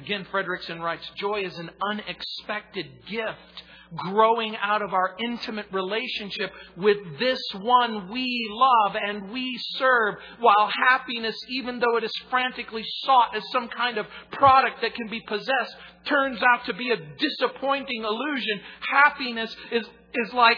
Again, 0.00 0.26
Fredrikson 0.32 0.80
writes 0.80 1.06
Joy 1.16 1.42
is 1.44 1.58
an 1.58 1.68
unexpected 1.82 2.86
gift 3.06 3.62
growing 3.94 4.56
out 4.56 4.80
of 4.80 4.94
our 4.94 5.14
intimate 5.22 5.66
relationship 5.72 6.50
with 6.74 6.96
this 7.18 7.38
one 7.60 8.10
we 8.10 8.48
love 8.50 8.96
and 8.96 9.30
we 9.30 9.60
serve, 9.76 10.14
while 10.38 10.70
happiness, 10.88 11.36
even 11.50 11.80
though 11.80 11.98
it 11.98 12.04
is 12.04 12.12
frantically 12.30 12.84
sought 13.04 13.36
as 13.36 13.42
some 13.52 13.68
kind 13.68 13.98
of 13.98 14.06
product 14.32 14.80
that 14.80 14.94
can 14.94 15.08
be 15.10 15.20
possessed, 15.20 15.76
turns 16.06 16.40
out 16.42 16.64
to 16.64 16.72
be 16.72 16.92
a 16.92 16.96
disappointing 17.18 18.02
illusion. 18.02 18.58
Happiness 18.90 19.54
is, 19.70 19.84
is 20.14 20.32
like 20.32 20.56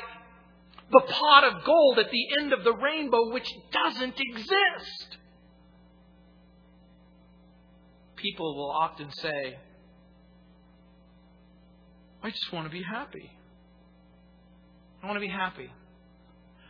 the 0.93 1.01
pot 1.01 1.43
of 1.43 1.65
gold 1.65 1.99
at 1.99 2.13
the 2.13 2.27
end 2.39 2.53
of 2.53 2.63
the 2.63 2.77
rainbow, 2.77 3.33
which 3.33 3.49
doesn't 3.73 4.21
exist 4.21 5.12
people 8.23 8.57
will 8.57 8.71
often 8.71 9.11
say, 9.13 9.59
I 12.23 12.31
just 12.31 12.53
want 12.53 12.67
to 12.67 12.73
be 12.73 12.83
happy. 12.83 13.31
I 15.03 15.07
want 15.07 15.17
to 15.17 15.21
be 15.21 15.33
happy. 15.33 15.71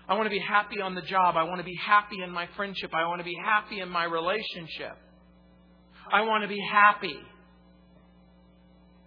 I 0.08 0.14
want 0.14 0.26
to 0.26 0.30
be 0.30 0.40
happy 0.40 0.80
on 0.80 0.94
the 0.94 1.02
job. 1.02 1.36
I 1.36 1.44
want 1.44 1.58
to 1.58 1.64
be 1.64 1.78
happy 1.86 2.22
in 2.24 2.30
my 2.30 2.48
friendship. 2.56 2.90
I 2.94 3.06
want 3.06 3.20
to 3.20 3.24
be 3.24 3.36
happy 3.44 3.80
in 3.80 3.88
my 3.88 4.04
relationship. 4.04 4.96
I 6.10 6.22
want 6.22 6.42
to 6.42 6.48
be 6.48 6.60
happy. 6.72 7.16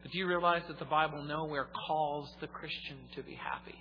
But 0.02 0.12
do 0.12 0.20
you 0.20 0.28
realize 0.28 0.62
that 0.68 0.78
the 0.78 0.86
Bible 0.86 1.24
nowhere 1.24 1.68
calls 1.88 2.30
the 2.40 2.48
Christian 2.48 2.98
to 3.16 3.24
be 3.24 3.34
happy? 3.34 3.76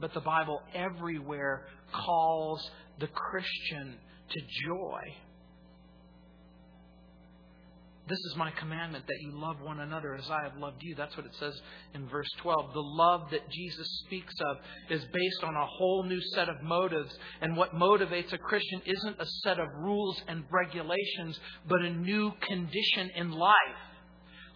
But 0.00 0.14
the 0.14 0.20
Bible 0.20 0.60
everywhere 0.74 1.66
calls 1.92 2.68
the 2.98 3.06
Christian 3.08 3.96
to 4.30 4.40
joy. 4.66 5.00
This 8.06 8.18
is 8.18 8.36
my 8.36 8.50
commandment 8.50 9.06
that 9.06 9.20
you 9.22 9.30
love 9.32 9.62
one 9.62 9.80
another 9.80 10.14
as 10.14 10.28
I 10.28 10.42
have 10.42 10.58
loved 10.58 10.82
you. 10.82 10.94
That's 10.94 11.16
what 11.16 11.24
it 11.24 11.34
says 11.40 11.58
in 11.94 12.06
verse 12.08 12.28
12. 12.42 12.74
The 12.74 12.80
love 12.80 13.30
that 13.30 13.48
Jesus 13.50 13.88
speaks 14.04 14.34
of 14.50 14.58
is 14.90 15.02
based 15.10 15.42
on 15.42 15.54
a 15.56 15.66
whole 15.66 16.04
new 16.04 16.20
set 16.34 16.50
of 16.50 16.62
motives. 16.62 17.16
And 17.40 17.56
what 17.56 17.74
motivates 17.74 18.32
a 18.34 18.38
Christian 18.38 18.82
isn't 18.84 19.18
a 19.18 19.26
set 19.42 19.58
of 19.58 19.68
rules 19.78 20.20
and 20.28 20.44
regulations, 20.50 21.40
but 21.66 21.80
a 21.80 21.90
new 21.90 22.32
condition 22.46 23.10
in 23.16 23.30
life. 23.30 23.54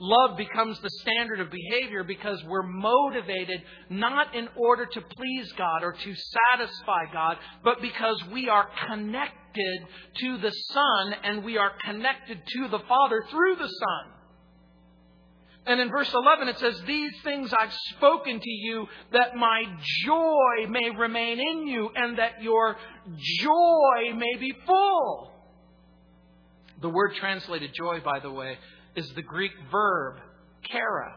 Love 0.00 0.36
becomes 0.36 0.78
the 0.80 0.90
standard 1.00 1.40
of 1.40 1.50
behavior 1.50 2.04
because 2.04 2.42
we're 2.44 2.62
motivated 2.62 3.60
not 3.90 4.34
in 4.34 4.48
order 4.56 4.86
to 4.86 5.00
please 5.00 5.52
God 5.56 5.82
or 5.82 5.92
to 5.92 6.14
satisfy 6.14 7.12
God, 7.12 7.36
but 7.64 7.80
because 7.80 8.22
we 8.32 8.48
are 8.48 8.68
connected 8.86 9.86
to 10.20 10.38
the 10.38 10.50
Son 10.50 11.14
and 11.24 11.44
we 11.44 11.58
are 11.58 11.72
connected 11.84 12.40
to 12.46 12.68
the 12.68 12.78
Father 12.80 13.24
through 13.28 13.56
the 13.56 13.66
Son. 13.66 14.12
And 15.66 15.80
in 15.80 15.90
verse 15.90 16.12
11 16.14 16.48
it 16.48 16.58
says, 16.58 16.80
These 16.86 17.12
things 17.24 17.52
I've 17.52 17.74
spoken 17.96 18.40
to 18.40 18.50
you 18.50 18.86
that 19.12 19.34
my 19.34 19.64
joy 20.04 20.68
may 20.70 20.90
remain 20.96 21.40
in 21.40 21.66
you 21.66 21.90
and 21.94 22.18
that 22.18 22.42
your 22.42 22.76
joy 23.16 24.14
may 24.14 24.36
be 24.38 24.54
full. 24.64 25.32
The 26.80 26.88
word 26.88 27.16
translated 27.16 27.72
joy, 27.74 28.00
by 28.00 28.20
the 28.20 28.30
way, 28.30 28.56
is 28.98 29.08
the 29.14 29.22
Greek 29.22 29.52
verb 29.70 30.16
chara. 30.64 31.14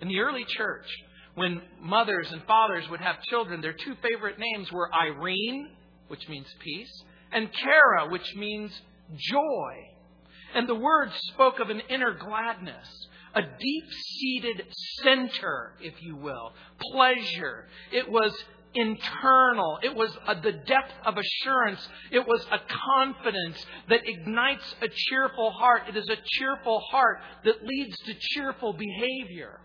In 0.00 0.08
the 0.08 0.18
early 0.20 0.46
church, 0.46 0.86
when 1.34 1.60
mothers 1.78 2.32
and 2.32 2.42
fathers 2.44 2.88
would 2.88 3.00
have 3.00 3.22
children, 3.24 3.60
their 3.60 3.74
two 3.74 3.94
favorite 4.02 4.38
names 4.38 4.72
were 4.72 4.90
Irene, 4.94 5.68
which 6.08 6.26
means 6.26 6.46
peace, 6.60 7.04
and 7.32 7.52
Chara, 7.52 8.08
which 8.08 8.34
means 8.34 8.72
joy. 9.14 9.74
And 10.54 10.66
the 10.66 10.74
word 10.74 11.10
spoke 11.34 11.60
of 11.60 11.68
an 11.68 11.82
inner 11.90 12.14
gladness, 12.14 12.88
a 13.34 13.42
deep 13.42 13.84
seated 14.18 14.62
center, 15.02 15.72
if 15.82 15.94
you 16.00 16.16
will, 16.16 16.54
pleasure. 16.92 17.66
It 17.92 18.10
was 18.10 18.32
internal. 18.76 19.78
It 19.82 19.94
was 19.94 20.16
a, 20.28 20.34
the 20.40 20.52
depth 20.52 20.92
of 21.04 21.16
assurance. 21.16 21.88
It 22.12 22.26
was 22.26 22.46
a 22.52 22.58
confidence 22.94 23.64
that 23.88 24.00
ignites 24.04 24.74
a 24.82 24.88
cheerful 24.88 25.50
heart. 25.50 25.82
It 25.88 25.96
is 25.96 26.08
a 26.08 26.16
cheerful 26.24 26.80
heart 26.90 27.18
that 27.44 27.64
leads 27.64 27.98
to 28.00 28.14
cheerful 28.20 28.74
behavior. 28.74 29.60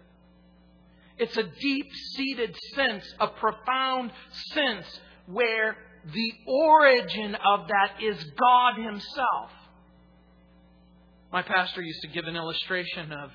It's 1.17 1.37
a 1.37 1.43
deep 1.43 1.87
seated 2.15 2.55
sense, 2.73 3.05
a 3.19 3.27
profound 3.27 4.11
sense 4.53 4.87
where 5.27 5.75
the 6.11 6.33
origin 6.47 7.35
of 7.35 7.67
that 7.67 8.01
is 8.01 8.23
God 8.39 8.83
Himself. 8.83 9.51
My 11.31 11.43
pastor 11.43 11.81
used 11.81 12.01
to 12.01 12.07
give 12.07 12.25
an 12.25 12.35
illustration 12.35 13.11
of 13.11 13.31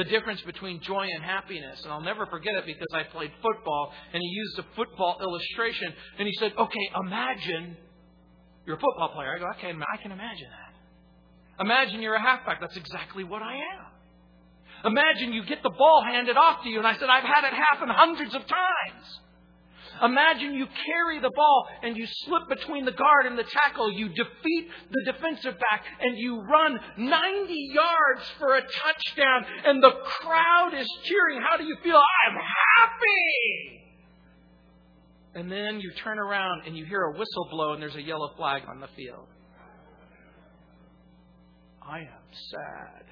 the 0.00 0.04
difference 0.04 0.40
between 0.42 0.80
joy 0.80 1.06
and 1.12 1.22
happiness. 1.22 1.78
And 1.84 1.92
I'll 1.92 2.00
never 2.00 2.24
forget 2.24 2.54
it 2.54 2.64
because 2.64 2.88
I 2.94 3.02
played 3.12 3.30
football 3.42 3.92
and 4.14 4.22
he 4.22 4.28
used 4.28 4.58
a 4.58 4.64
football 4.74 5.18
illustration 5.20 5.92
and 6.18 6.26
he 6.26 6.32
said, 6.40 6.52
Okay, 6.56 6.90
imagine 7.04 7.76
you're 8.64 8.76
a 8.76 8.80
football 8.80 9.10
player. 9.12 9.36
I 9.36 9.38
go, 9.38 9.44
Okay, 9.58 9.68
I 9.68 9.96
can 10.02 10.10
imagine 10.10 10.48
that. 10.48 11.66
Imagine 11.66 12.00
you're 12.00 12.14
a 12.14 12.22
halfback. 12.22 12.62
That's 12.62 12.78
exactly 12.78 13.24
what 13.24 13.42
I 13.42 13.56
am. 13.56 14.92
Imagine 14.92 15.34
you 15.34 15.44
get 15.44 15.62
the 15.62 15.74
ball 15.76 16.02
handed 16.02 16.38
off 16.38 16.62
to 16.62 16.70
you. 16.70 16.78
And 16.78 16.86
I 16.86 16.94
said, 16.94 17.10
I've 17.10 17.22
had 17.22 17.44
it 17.44 17.52
happen 17.52 17.90
hundreds 17.90 18.34
of 18.34 18.40
times. 18.40 19.04
Imagine 20.02 20.54
you 20.54 20.66
carry 20.86 21.20
the 21.20 21.30
ball 21.34 21.68
and 21.82 21.96
you 21.96 22.06
slip 22.24 22.48
between 22.48 22.84
the 22.84 22.92
guard 22.92 23.26
and 23.26 23.38
the 23.38 23.44
tackle. 23.44 23.92
You 23.92 24.08
defeat 24.08 24.68
the 24.90 25.12
defensive 25.12 25.58
back 25.58 25.84
and 26.00 26.16
you 26.16 26.40
run 26.42 26.78
90 26.96 27.70
yards 27.72 28.22
for 28.38 28.56
a 28.56 28.60
touchdown 28.60 29.44
and 29.66 29.82
the 29.82 29.92
crowd 30.04 30.72
is 30.74 30.88
cheering. 31.04 31.42
How 31.42 31.56
do 31.56 31.64
you 31.64 31.76
feel? 31.82 32.00
I'm 32.26 32.34
happy. 32.34 33.80
And 35.34 35.50
then 35.50 35.80
you 35.80 35.92
turn 36.02 36.18
around 36.18 36.66
and 36.66 36.76
you 36.76 36.84
hear 36.84 37.02
a 37.02 37.12
whistle 37.12 37.48
blow 37.50 37.74
and 37.74 37.82
there's 37.82 37.94
a 37.94 38.02
yellow 38.02 38.32
flag 38.36 38.62
on 38.68 38.80
the 38.80 38.88
field. 38.96 39.26
I 41.82 42.00
am 42.00 42.06
sad. 42.50 43.04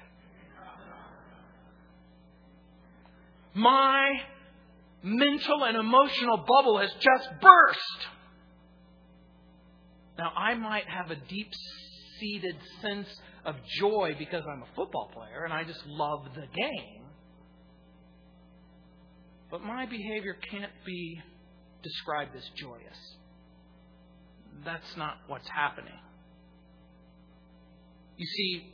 My 3.53 4.21
mental 5.03 5.63
and 5.63 5.77
emotional 5.77 6.37
bubble 6.37 6.79
has 6.79 6.91
just 6.93 7.29
burst. 7.41 8.07
Now, 10.17 10.31
I 10.35 10.53
might 10.55 10.87
have 10.87 11.11
a 11.11 11.15
deep 11.15 11.49
seated 12.19 12.55
sense 12.81 13.07
of 13.45 13.55
joy 13.79 14.15
because 14.19 14.43
I'm 14.51 14.61
a 14.61 14.75
football 14.75 15.09
player 15.13 15.45
and 15.45 15.53
I 15.53 15.63
just 15.63 15.85
love 15.85 16.25
the 16.35 16.45
game. 16.53 17.03
But 19.49 19.61
my 19.61 19.85
behavior 19.85 20.35
can't 20.51 20.71
be 20.85 21.21
described 21.81 22.35
as 22.35 22.43
joyous. 22.55 23.15
that's 24.65 24.97
not 24.97 25.15
what's 25.27 25.47
happening. 25.47 25.93
You 28.17 28.25
see, 28.25 28.73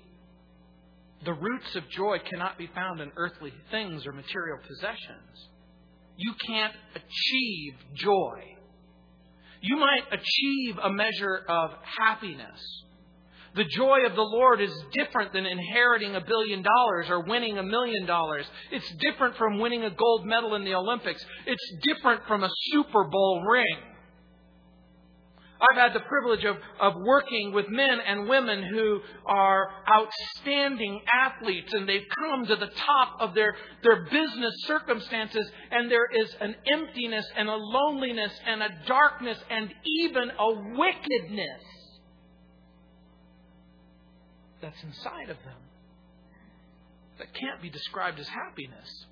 the 1.23 1.33
roots 1.33 1.75
of 1.75 1.87
joy 1.89 2.17
cannot 2.27 2.57
be 2.57 2.67
found 2.73 2.99
in 2.99 3.11
earthly 3.15 3.53
things 3.69 4.07
or 4.07 4.11
material 4.11 4.57
possessions. 4.67 5.49
You 6.17 6.33
can't 6.47 6.73
achieve 6.95 7.73
joy. 7.93 8.41
You 9.61 9.77
might 9.77 10.03
achieve 10.11 10.77
a 10.81 10.89
measure 10.91 11.43
of 11.47 11.71
happiness. 11.97 12.83
The 13.55 13.63
joy 13.63 13.99
of 14.05 14.15
the 14.15 14.21
Lord 14.21 14.59
is 14.59 14.71
different 14.91 15.31
than 15.31 15.45
inheriting 15.45 16.15
a 16.15 16.21
billion 16.21 16.61
dollars 16.61 17.07
or 17.09 17.21
winning 17.21 17.57
a 17.57 17.63
million 17.63 18.05
dollars. 18.05 18.45
It's 18.71 18.89
different 18.99 19.37
from 19.37 19.59
winning 19.59 19.83
a 19.83 19.89
gold 19.89 20.25
medal 20.25 20.55
in 20.55 20.65
the 20.65 20.75
Olympics. 20.75 21.25
It's 21.47 21.73
different 21.83 22.21
from 22.27 22.43
a 22.43 22.49
Super 22.71 23.05
Bowl 23.05 23.43
ring. 23.49 23.77
I've 25.61 25.77
had 25.77 25.93
the 25.93 26.01
privilege 26.01 26.43
of, 26.43 26.57
of 26.81 27.01
working 27.01 27.53
with 27.53 27.69
men 27.69 27.99
and 28.05 28.27
women 28.27 28.63
who 28.63 28.99
are 29.25 29.69
outstanding 29.89 31.01
athletes 31.11 31.73
and 31.73 31.87
they've 31.87 32.07
come 32.19 32.45
to 32.47 32.55
the 32.57 32.69
top 32.85 33.17
of 33.21 33.33
their, 33.33 33.55
their 33.81 34.03
business 34.03 34.53
circumstances 34.65 35.49
and 35.71 35.89
there 35.89 36.07
is 36.13 36.35
an 36.41 36.55
emptiness 36.71 37.25
and 37.37 37.47
a 37.47 37.55
loneliness 37.55 38.33
and 38.45 38.61
a 38.61 38.69
darkness 38.85 39.37
and 39.49 39.73
even 40.01 40.29
a 40.37 40.53
wickedness 40.77 41.61
that's 44.61 44.83
inside 44.83 45.29
of 45.29 45.37
them 45.45 45.61
that 47.17 47.33
can't 47.33 47.61
be 47.61 47.69
described 47.69 48.19
as 48.19 48.27
happiness. 48.27 49.05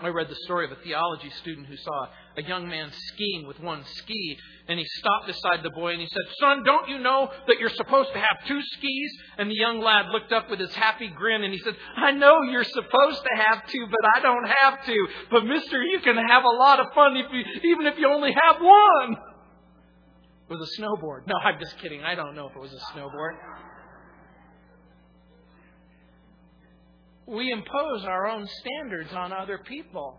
I 0.00 0.08
read 0.08 0.28
the 0.28 0.36
story 0.44 0.64
of 0.64 0.72
a 0.72 0.82
theology 0.82 1.30
student 1.40 1.66
who 1.66 1.76
saw 1.76 2.08
a 2.36 2.42
young 2.42 2.68
man 2.68 2.90
skiing 2.92 3.46
with 3.46 3.60
one 3.60 3.84
ski, 3.84 4.36
and 4.68 4.78
he 4.78 4.84
stopped 4.98 5.26
beside 5.26 5.62
the 5.62 5.70
boy 5.70 5.92
and 5.92 6.00
he 6.00 6.08
said, 6.08 6.22
Son, 6.40 6.62
don't 6.64 6.88
you 6.88 6.98
know 6.98 7.30
that 7.46 7.58
you're 7.58 7.68
supposed 7.70 8.12
to 8.12 8.18
have 8.18 8.46
two 8.46 8.60
skis? 8.62 9.12
And 9.38 9.50
the 9.50 9.54
young 9.54 9.80
lad 9.80 10.06
looked 10.10 10.32
up 10.32 10.50
with 10.50 10.58
his 10.58 10.74
happy 10.74 11.08
grin 11.08 11.44
and 11.44 11.52
he 11.52 11.60
said, 11.60 11.74
I 11.96 12.12
know 12.12 12.42
you're 12.42 12.64
supposed 12.64 13.22
to 13.22 13.42
have 13.42 13.66
two, 13.68 13.86
but 13.90 14.10
I 14.16 14.20
don't 14.20 14.48
have 14.62 14.86
to. 14.86 15.06
But 15.30 15.44
mister, 15.44 15.82
you 15.82 16.00
can 16.00 16.16
have 16.16 16.44
a 16.44 16.56
lot 16.56 16.80
of 16.80 16.86
fun 16.94 17.16
if 17.16 17.26
you, 17.32 17.70
even 17.70 17.86
if 17.86 17.98
you 17.98 18.08
only 18.08 18.32
have 18.32 18.60
one. 18.60 19.16
It 20.48 20.52
was 20.52 20.76
a 20.76 20.80
snowboard. 20.80 21.26
No, 21.26 21.34
I'm 21.36 21.58
just 21.58 21.78
kidding. 21.78 22.02
I 22.02 22.14
don't 22.14 22.34
know 22.34 22.48
if 22.48 22.56
it 22.56 22.60
was 22.60 22.72
a 22.72 22.98
snowboard. 22.98 23.36
we 27.26 27.50
impose 27.50 28.04
our 28.04 28.28
own 28.28 28.46
standards 28.46 29.12
on 29.12 29.32
other 29.32 29.58
people. 29.58 30.18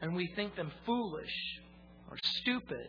And 0.00 0.14
we 0.14 0.28
think 0.36 0.56
them 0.56 0.72
foolish 0.86 1.60
or 2.10 2.18
stupid. 2.22 2.88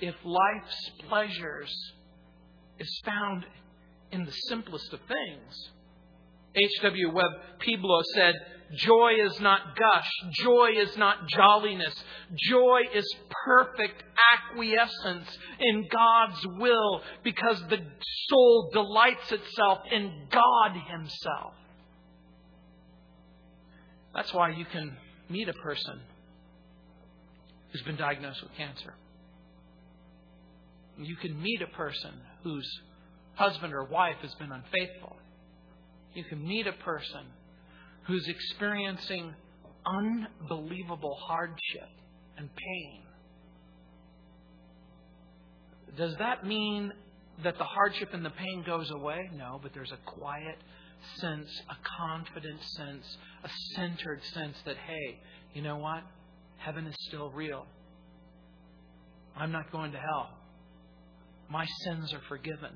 If 0.00 0.14
life's 0.24 0.90
pleasures 1.08 1.92
is 2.78 3.00
found 3.04 3.44
in 4.10 4.24
the 4.24 4.32
simplest 4.48 4.92
of 4.92 5.00
things. 5.00 5.70
H.W. 6.56 7.12
Webb 7.12 7.30
Piblo 7.60 8.02
said, 8.14 8.34
Joy 8.74 9.12
is 9.24 9.40
not 9.40 9.76
gush. 9.76 10.08
Joy 10.42 10.70
is 10.76 10.96
not 10.96 11.28
jolliness. 11.28 11.94
Joy 12.48 12.80
is 12.94 13.04
perfect 13.44 14.02
acquiescence 14.32 15.38
in 15.58 15.86
God's 15.90 16.46
will 16.58 17.02
because 17.24 17.62
the 17.68 17.78
soul 18.28 18.70
delights 18.72 19.32
itself 19.32 19.80
in 19.90 20.28
God 20.30 20.72
Himself. 20.88 21.54
That's 24.14 24.32
why 24.32 24.50
you 24.50 24.64
can 24.64 24.96
meet 25.30 25.48
a 25.48 25.52
person 25.54 26.00
who's 27.70 27.82
been 27.82 27.96
diagnosed 27.96 28.42
with 28.42 28.52
cancer. 28.56 28.94
You 30.98 31.16
can 31.16 31.40
meet 31.40 31.62
a 31.62 31.76
person 31.76 32.12
whose 32.42 32.68
husband 33.34 33.72
or 33.72 33.84
wife 33.84 34.16
has 34.22 34.34
been 34.34 34.52
unfaithful. 34.52 35.16
You 36.14 36.24
can 36.24 36.46
meet 36.46 36.66
a 36.66 36.72
person 36.72 37.26
who's 38.06 38.26
experiencing 38.28 39.34
unbelievable 39.86 41.16
hardship 41.26 41.88
and 42.36 42.48
pain. 42.54 43.02
Does 45.96 46.14
that 46.18 46.46
mean 46.46 46.92
that 47.44 47.56
the 47.56 47.64
hardship 47.64 48.10
and 48.12 48.24
the 48.24 48.30
pain 48.30 48.64
goes 48.66 48.90
away? 48.90 49.30
No, 49.34 49.58
but 49.62 49.72
there's 49.72 49.92
a 49.92 50.10
quiet 50.10 50.56
sense, 51.16 51.48
a 51.68 51.76
confident 51.98 52.62
sense, 52.62 53.16
a 53.44 53.48
centered 53.74 54.22
sense 54.34 54.56
that, 54.64 54.76
hey, 54.76 55.18
you 55.54 55.62
know 55.62 55.78
what? 55.78 56.02
Heaven 56.58 56.86
is 56.86 56.94
still 57.08 57.30
real. 57.30 57.66
I'm 59.36 59.52
not 59.52 59.72
going 59.72 59.92
to 59.92 59.98
hell. 59.98 60.30
My 61.50 61.66
sins 61.84 62.12
are 62.12 62.22
forgiven. 62.28 62.72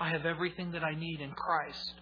I 0.00 0.10
have 0.10 0.26
everything 0.26 0.72
that 0.72 0.82
I 0.82 0.94
need 0.94 1.20
in 1.20 1.30
Christ. 1.32 1.94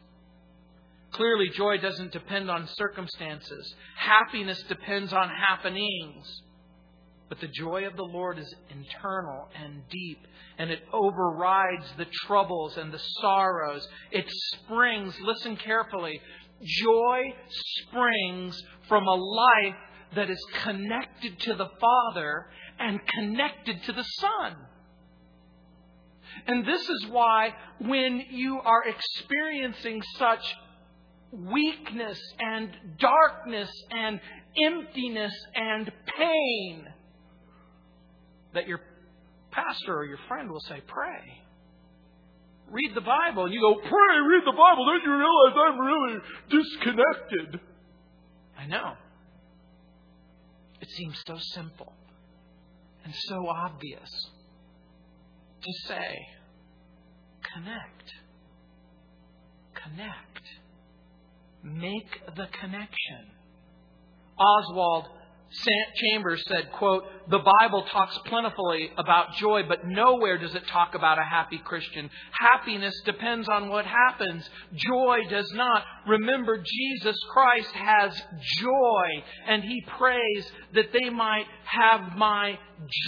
Clearly, 1.12 1.48
joy 1.50 1.78
doesn't 1.78 2.12
depend 2.12 2.50
on 2.50 2.68
circumstances. 2.76 3.74
Happiness 3.96 4.62
depends 4.68 5.12
on 5.12 5.28
happenings. 5.28 6.42
But 7.28 7.40
the 7.40 7.48
joy 7.48 7.86
of 7.86 7.96
the 7.96 8.04
Lord 8.04 8.38
is 8.38 8.54
internal 8.70 9.48
and 9.54 9.82
deep, 9.90 10.26
and 10.56 10.70
it 10.70 10.80
overrides 10.92 11.86
the 11.98 12.06
troubles 12.26 12.76
and 12.78 12.92
the 12.92 13.00
sorrows. 13.20 13.86
It 14.10 14.24
springs, 14.28 15.14
listen 15.20 15.56
carefully, 15.56 16.20
joy 16.62 17.34
springs 17.52 18.60
from 18.88 19.06
a 19.06 19.14
life 19.14 19.76
that 20.14 20.30
is 20.30 20.42
connected 20.62 21.38
to 21.40 21.54
the 21.54 21.68
Father 21.80 22.46
and 22.78 22.98
connected 23.06 23.82
to 23.84 23.92
the 23.92 24.02
Son. 24.02 24.56
And 26.46 26.66
this 26.66 26.88
is 26.88 27.06
why 27.10 27.54
when 27.80 28.22
you 28.30 28.58
are 28.60 28.84
experiencing 28.84 30.00
such 30.16 30.42
weakness 31.30 32.18
and 32.38 32.70
darkness 32.98 33.70
and 33.90 34.18
emptiness 34.64 35.34
and 35.54 35.92
pain 36.16 36.86
that 38.54 38.66
your 38.66 38.80
pastor 39.50 39.96
or 39.96 40.04
your 40.04 40.18
friend 40.28 40.50
will 40.50 40.60
say, 40.60 40.82
Pray. 40.86 41.42
Read 42.70 42.92
the 42.94 43.00
Bible. 43.00 43.46
And 43.46 43.54
you 43.54 43.60
go, 43.60 43.74
Pray, 43.80 44.20
read 44.28 44.42
the 44.44 44.52
Bible. 44.52 44.86
Then 44.86 45.00
you 45.04 45.16
realize 45.16 45.54
I'm 45.56 45.78
really 45.78 46.18
disconnected. 46.50 47.60
I 48.58 48.66
know. 48.66 48.92
It 50.80 50.88
seems 50.90 51.20
so 51.26 51.36
simple 51.54 51.92
and 53.04 53.14
so 53.14 53.48
obvious 53.48 54.10
to 55.62 55.72
say, 55.88 56.14
Connect. 57.54 58.12
Connect. 59.82 60.44
Make 61.62 62.36
the 62.36 62.46
connection. 62.60 63.32
Oswald 64.38 65.06
Chambers 65.94 66.42
said, 66.46 66.70
quote, 66.72 67.04
the 67.28 67.38
Bible 67.60 67.82
talks 67.90 68.18
plentifully 68.26 68.90
about 68.98 69.34
joy, 69.36 69.62
but 69.66 69.86
nowhere 69.86 70.36
does 70.38 70.54
it 70.54 70.66
talk 70.68 70.94
about 70.94 71.18
a 71.18 71.24
happy 71.24 71.58
Christian. 71.58 72.10
Happiness 72.32 72.94
depends 73.04 73.48
on 73.48 73.68
what 73.68 73.86
happens. 73.86 74.48
Joy 74.74 75.20
does 75.30 75.50
not. 75.54 75.84
Remember, 76.06 76.58
Jesus 76.58 77.16
Christ 77.32 77.70
has 77.72 78.22
joy, 78.58 79.06
and 79.46 79.62
he 79.64 79.82
prays 79.96 80.52
that 80.74 80.92
they 80.92 81.08
might 81.08 81.46
have 81.64 82.16
my 82.16 82.58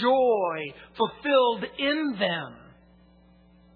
joy 0.01 0.65
fulfilled 0.97 1.65
in 1.77 2.15
them. 2.17 2.55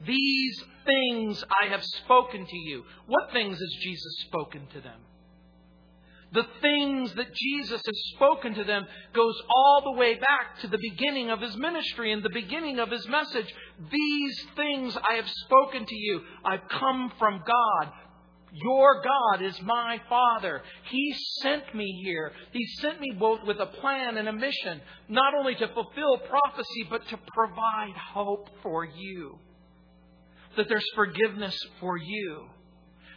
These 0.05 0.63
things 0.85 1.43
I 1.63 1.67
have 1.67 1.83
spoken 1.83 2.45
to 2.45 2.57
you. 2.57 2.83
What 3.07 3.31
things 3.31 3.57
has 3.57 3.75
Jesus 3.81 4.25
spoken 4.27 4.67
to 4.73 4.81
them? 4.81 4.99
The 6.33 6.45
things 6.61 7.13
that 7.13 7.33
Jesus 7.33 7.81
has 7.85 8.01
spoken 8.15 8.55
to 8.55 8.63
them 8.63 8.85
goes 9.13 9.41
all 9.49 9.81
the 9.85 9.99
way 9.99 10.15
back 10.15 10.59
to 10.61 10.67
the 10.67 10.77
beginning 10.77 11.29
of 11.29 11.41
his 11.41 11.55
ministry 11.55 12.11
and 12.11 12.23
the 12.23 12.29
beginning 12.29 12.79
of 12.79 12.91
his 12.91 13.07
message. 13.07 13.53
These 13.91 14.45
things 14.55 14.97
I 15.09 15.15
have 15.15 15.29
spoken 15.29 15.85
to 15.85 15.95
you. 15.95 16.21
I've 16.43 16.67
come 16.69 17.11
from 17.17 17.43
God. 17.45 17.91
Your 18.51 19.01
God 19.01 19.45
is 19.45 19.61
my 19.63 20.01
Father. 20.07 20.61
He 20.89 21.13
sent 21.41 21.75
me 21.75 22.01
here. 22.03 22.31
He 22.51 22.65
sent 22.81 23.01
me 23.01 23.11
both 23.19 23.43
with 23.45 23.59
a 23.59 23.65
plan 23.65 24.17
and 24.17 24.27
a 24.27 24.33
mission, 24.33 24.81
not 25.09 25.33
only 25.37 25.55
to 25.55 25.67
fulfill 25.73 26.17
prophecy, 26.17 26.87
but 26.89 27.05
to 27.09 27.19
provide 27.33 27.95
hope 28.13 28.49
for 28.63 28.85
you 28.85 29.39
that 30.55 30.67
there's 30.69 30.85
forgiveness 30.95 31.57
for 31.79 31.97
you, 31.97 32.47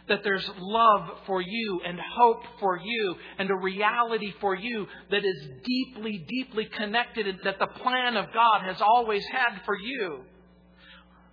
that 0.09 0.23
there's 0.23 0.49
love 0.59 1.09
for 1.25 1.41
you 1.41 1.81
and 1.85 1.99
hope 2.17 2.43
for 2.59 2.77
you 2.77 3.15
and 3.37 3.49
a 3.49 3.55
reality 3.55 4.33
for 4.41 4.55
you 4.55 4.85
that 5.09 5.23
is 5.23 5.47
deeply, 5.63 6.25
deeply 6.27 6.65
connected, 6.65 7.27
and 7.27 7.39
that 7.43 7.59
the 7.59 7.67
plan 7.67 8.17
of 8.17 8.33
God 8.33 8.61
has 8.65 8.81
always 8.81 9.23
had 9.31 9.61
for 9.65 9.77
you. 9.77 10.23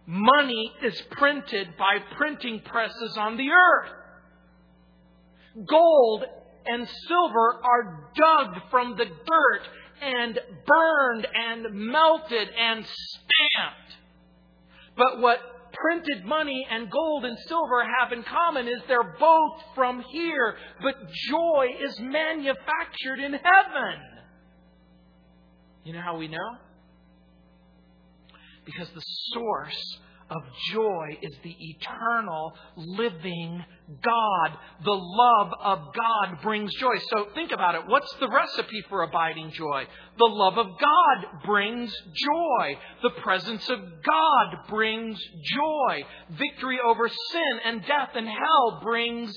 Money 0.07 0.73
is 0.85 1.01
printed 1.11 1.77
by 1.77 1.99
printing 2.17 2.61
presses 2.61 3.17
on 3.19 3.37
the 3.37 3.49
earth. 3.51 3.91
Gold 5.69 6.25
and 6.67 6.89
silver 7.09 7.61
are 7.65 8.11
dug 8.15 8.71
from 8.71 8.97
the 8.97 9.07
dirt 9.07 9.69
and 10.01 10.39
burned 10.67 11.27
and 11.35 11.75
melted 11.75 12.49
and 12.57 12.85
stamped. 12.87 13.97
But 14.97 15.21
what 15.21 15.41
printed 15.81 16.25
money 16.25 16.67
and 16.71 16.91
gold 16.91 17.25
and 17.25 17.37
silver 17.47 17.85
have 17.85 18.13
in 18.13 18.23
common 18.23 18.67
is 18.69 18.81
they're 18.89 19.17
both 19.19 19.63
from 19.75 20.03
here, 20.11 20.57
but 20.83 20.95
joy 21.31 21.67
is 21.81 21.99
manufactured 22.01 23.21
in 23.21 23.33
heaven. 23.33 24.01
You 25.85 25.93
know 25.93 26.03
how 26.03 26.17
we 26.17 26.29
know? 26.29 26.57
Because 28.65 28.89
the 28.91 29.03
source 29.33 29.99
of 30.31 30.43
joy 30.73 31.19
is 31.23 31.33
the 31.45 31.55
eternal, 31.59 32.53
living 32.77 33.65
God. 34.03 34.59
The 34.85 34.91
love 34.91 35.53
of 35.63 35.95
God 35.95 36.43
brings 36.43 36.75
joy. 36.75 36.95
So 37.11 37.27
think 37.35 37.53
about 37.53 37.75
it. 37.75 37.83
What's 37.87 38.13
the 38.21 38.29
recipe 38.29 38.83
for 38.89 39.03
abiding 39.03 39.53
joy? 39.53 39.85
The 40.19 40.25
love 40.25 40.59
of 40.59 40.67
God 40.67 41.43
brings 41.45 41.93
joy. 42.15 42.79
The 43.03 43.21
presence 43.23 43.69
of 43.69 43.79
God 43.81 44.69
brings 44.69 45.19
joy. 45.55 46.05
Victory 46.31 46.79
over 46.85 47.09
sin 47.09 47.61
and 47.65 47.81
death 47.83 48.11
and 48.15 48.27
hell 48.27 48.81
brings 48.83 49.33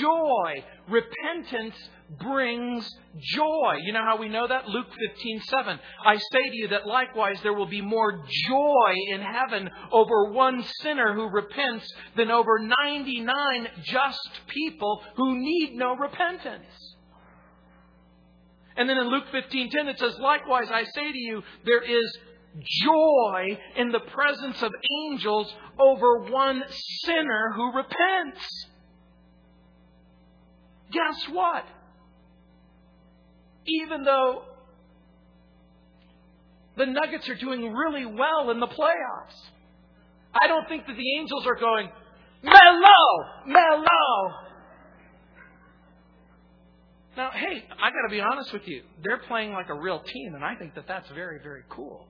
joy. 0.00 0.64
Repentance 0.88 1.76
brings 2.20 2.88
joy. 3.34 3.74
You 3.84 3.92
know 3.92 4.04
how 4.04 4.16
we 4.18 4.28
know 4.28 4.46
that? 4.46 4.66
Luke 4.66 4.86
15, 5.14 5.40
7. 5.42 5.78
I 6.04 6.16
say 6.16 6.50
to 6.50 6.56
you 6.56 6.68
that 6.68 6.86
likewise 6.86 7.38
there 7.42 7.52
will 7.52 7.66
be 7.66 7.82
more 7.82 8.24
joy 8.48 8.94
in 9.10 9.20
heaven 9.20 9.68
over 9.92 10.32
one 10.32 10.64
sinner 10.80 11.14
who 11.14 11.28
repents 11.28 11.86
than 12.16 12.30
over 12.30 12.58
99 12.58 13.68
just 13.90 14.30
people 14.48 15.02
who 15.16 15.38
need 15.38 15.74
no 15.74 15.96
repentance. 15.96 16.96
And 18.76 18.88
then 18.88 18.96
in 18.96 19.08
Luke 19.08 19.24
15:10 19.32 19.88
it 19.88 19.98
says 19.98 20.18
likewise 20.18 20.70
I 20.70 20.84
say 20.84 21.12
to 21.12 21.18
you 21.18 21.42
there 21.64 21.82
is 21.82 22.18
joy 22.84 23.58
in 23.76 23.90
the 23.90 24.00
presence 24.00 24.62
of 24.62 24.72
angels 25.10 25.54
over 25.78 26.30
one 26.30 26.62
sinner 27.04 27.52
who 27.54 27.72
repents. 27.72 28.66
Guess 30.90 31.28
what? 31.30 31.64
Even 33.66 34.04
though 34.04 34.42
the 36.76 36.86
Nuggets 36.86 37.28
are 37.28 37.34
doing 37.34 37.72
really 37.72 38.06
well 38.06 38.50
in 38.50 38.60
the 38.60 38.68
playoffs, 38.68 39.50
I 40.32 40.46
don't 40.46 40.68
think 40.68 40.86
that 40.86 40.96
the 40.96 41.16
angels 41.18 41.46
are 41.46 41.56
going, 41.56 41.90
Melo! 42.42 43.24
Melo! 43.46 44.34
Now, 47.16 47.30
hey, 47.32 47.64
I 47.82 47.90
got 47.90 48.02
to 48.08 48.10
be 48.10 48.20
honest 48.20 48.52
with 48.52 48.68
you. 48.68 48.82
They're 49.02 49.18
playing 49.18 49.52
like 49.52 49.68
a 49.70 49.74
real 49.74 49.98
team, 50.00 50.34
and 50.34 50.44
I 50.44 50.54
think 50.54 50.74
that 50.76 50.86
that's 50.86 51.08
very, 51.10 51.40
very 51.42 51.62
cool. 51.68 52.06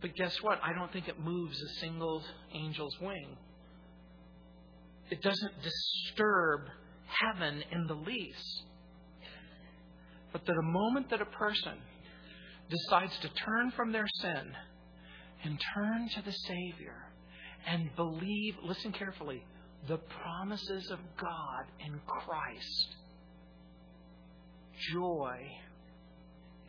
But 0.00 0.14
guess 0.14 0.36
what? 0.40 0.60
I 0.62 0.72
don't 0.72 0.92
think 0.92 1.08
it 1.08 1.18
moves 1.18 1.60
a 1.60 1.80
single 1.80 2.22
angel's 2.54 2.96
wing. 3.00 3.36
It 5.10 5.20
doesn't 5.20 5.52
disturb 5.62 6.60
heaven 7.06 7.62
in 7.72 7.86
the 7.86 7.94
least. 7.94 8.62
But 10.32 10.46
that 10.46 10.54
the 10.54 10.62
moment 10.62 11.10
that 11.10 11.20
a 11.20 11.26
person 11.26 11.74
decides 12.70 13.18
to 13.18 13.28
turn 13.28 13.72
from 13.72 13.92
their 13.92 14.06
sin 14.20 14.52
and 15.44 15.60
turn 15.74 16.08
to 16.14 16.22
the 16.22 16.32
Savior 16.32 17.11
and 17.66 17.94
believe, 17.96 18.54
listen 18.62 18.92
carefully, 18.92 19.44
the 19.88 19.98
promises 19.98 20.90
of 20.90 20.98
God 21.20 21.64
in 21.84 22.00
Christ, 22.06 22.88
joy 24.92 25.38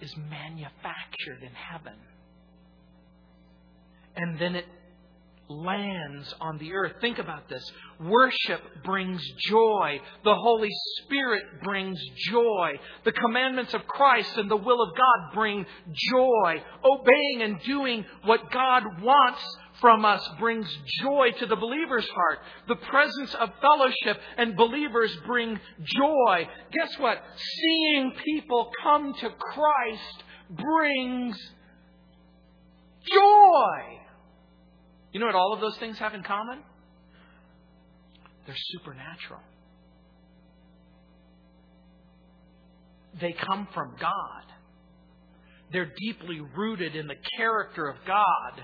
is 0.02 0.16
manufactured 0.30 1.41
in 1.41 1.52
heaven. 1.54 1.94
And 4.16 4.39
then 4.39 4.56
it 4.56 4.66
lands 5.50 6.34
on 6.39 6.58
the 6.58 6.74
earth. 6.74 6.94
Think 7.02 7.20
about 7.20 7.50
this. 7.50 7.64
Worship 8.00 8.62
brings 8.84 9.22
joy. 9.50 10.00
The 10.24 10.36
Holy 10.36 10.70
Spirit 11.04 11.44
brings 11.64 12.00
joy. 12.30 12.74
The 13.06 13.12
commandments 13.12 13.74
of 13.74 13.86
Christ 13.88 14.38
and 14.38 14.50
the 14.50 14.58
will 14.58 14.82
of 14.82 14.96
God 14.96 15.34
bring 15.34 15.66
joy. 15.91 16.64
Obeying 16.84 17.41
and 17.41 17.62
doing 17.64 18.06
what 18.26 18.52
God 18.52 18.84
wants 19.02 19.41
from 19.82 20.05
us 20.05 20.28
brings 20.39 20.67
joy 21.01 21.32
to 21.39 21.45
the 21.45 21.55
believer's 21.55 22.07
heart. 22.09 22.39
The 22.67 22.76
presence 22.76 23.34
of 23.36 23.49
fellowship 23.61 24.21
and 24.38 24.55
believers 24.55 25.15
bring 25.26 25.59
joy. 25.84 26.47
Guess 26.71 26.99
what? 26.99 27.17
Seeing 27.36 28.13
people 28.24 28.71
come 28.84 29.13
to 29.13 29.30
Christ 29.30 30.24
brings 30.49 31.38
joy. 33.11 33.99
You 35.11 35.19
know 35.19 35.26
what 35.28 35.36
all 35.36 35.53
of 35.53 35.61
those 35.61 35.78
things 35.78 35.97
have 35.99 36.13
in 36.13 36.24
common? 36.24 36.59
They're 38.45 38.55
supernatural. 38.57 39.39
They 43.19 43.34
come 43.34 43.67
from 43.74 43.95
God. 43.99 44.43
They're 45.71 45.91
deeply 45.97 46.41
rooted 46.55 46.95
in 46.95 47.07
the 47.07 47.15
character 47.38 47.88
of 47.88 47.97
God 48.05 48.63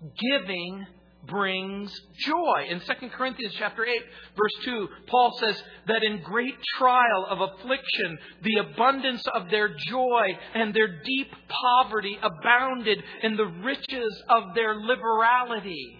giving 0.00 0.86
brings 1.28 1.92
joy. 2.18 2.66
In 2.70 2.80
2 2.80 3.08
Corinthians 3.10 3.54
chapter 3.58 3.84
8 3.84 3.92
verse 4.36 4.64
2, 4.64 4.88
Paul 5.06 5.38
says 5.40 5.62
that 5.86 6.02
in 6.02 6.22
great 6.22 6.54
trial 6.78 7.26
of 7.28 7.40
affliction, 7.40 8.18
the 8.42 8.56
abundance 8.60 9.24
of 9.34 9.50
their 9.50 9.68
joy 9.88 10.22
and 10.54 10.72
their 10.72 11.02
deep 11.02 11.30
poverty 11.48 12.18
abounded 12.22 13.02
in 13.22 13.36
the 13.36 13.46
riches 13.46 14.22
of 14.28 14.54
their 14.54 14.74
liberality. 14.74 15.98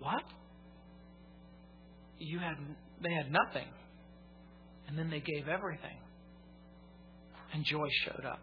What? 0.00 0.24
You 2.18 2.38
had 2.38 2.56
they 3.02 3.12
had 3.14 3.30
nothing. 3.30 3.68
And 4.88 4.98
then 4.98 5.08
they 5.08 5.20
gave 5.20 5.48
everything. 5.48 5.96
And 7.52 7.64
joy 7.64 7.88
showed 8.04 8.24
up. 8.24 8.40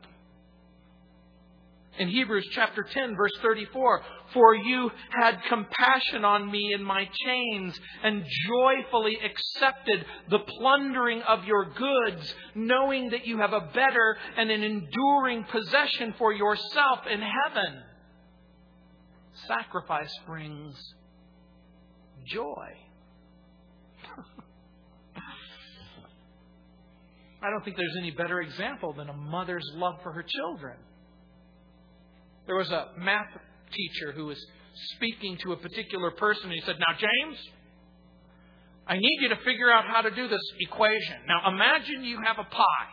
In 1.99 2.09
Hebrews 2.09 2.47
chapter 2.51 2.83
10 2.83 3.15
verse 3.15 3.31
34, 3.41 4.01
for 4.33 4.55
you 4.55 4.91
had 5.09 5.41
compassion 5.49 6.23
on 6.23 6.51
me 6.51 6.73
in 6.73 6.83
my 6.83 7.09
chains 7.25 7.79
and 8.03 8.23
joyfully 8.47 9.17
accepted 9.23 10.05
the 10.29 10.39
plundering 10.39 11.23
of 11.23 11.45
your 11.45 11.65
goods, 11.65 12.35
knowing 12.53 13.09
that 13.09 13.25
you 13.25 13.39
have 13.39 13.53
a 13.53 13.69
better 13.73 14.17
and 14.37 14.51
an 14.51 14.63
enduring 14.63 15.43
possession 15.45 16.13
for 16.17 16.31
yourself 16.33 16.99
in 17.11 17.19
heaven. 17.19 17.81
Sacrifice 19.47 20.13
brings 20.27 20.75
joy. 22.27 22.67
I 27.41 27.49
don't 27.49 27.63
think 27.63 27.77
there's 27.77 27.97
any 27.97 28.11
better 28.11 28.41
example 28.41 28.93
than 28.93 29.09
a 29.09 29.13
mother's 29.13 29.67
love 29.75 29.95
for 30.03 30.11
her 30.11 30.23
children. 30.23 30.77
There 32.47 32.55
was 32.55 32.69
a 32.71 32.87
math 32.97 33.27
teacher 33.71 34.13
who 34.13 34.25
was 34.25 34.37
speaking 34.95 35.37
to 35.43 35.51
a 35.51 35.57
particular 35.57 36.11
person. 36.11 36.45
And 36.45 36.53
he 36.53 36.61
said, 36.61 36.77
Now, 36.79 36.95
James, 36.97 37.37
I 38.87 38.97
need 38.97 39.17
you 39.21 39.29
to 39.29 39.37
figure 39.43 39.71
out 39.71 39.85
how 39.85 40.01
to 40.01 40.11
do 40.11 40.27
this 40.27 40.41
equation. 40.59 41.17
Now, 41.27 41.51
imagine 41.53 42.03
you 42.03 42.19
have 42.25 42.37
a 42.39 42.49
pie. 42.49 42.91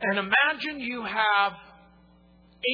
And 0.00 0.18
imagine 0.18 0.80
you 0.80 1.04
have 1.04 1.52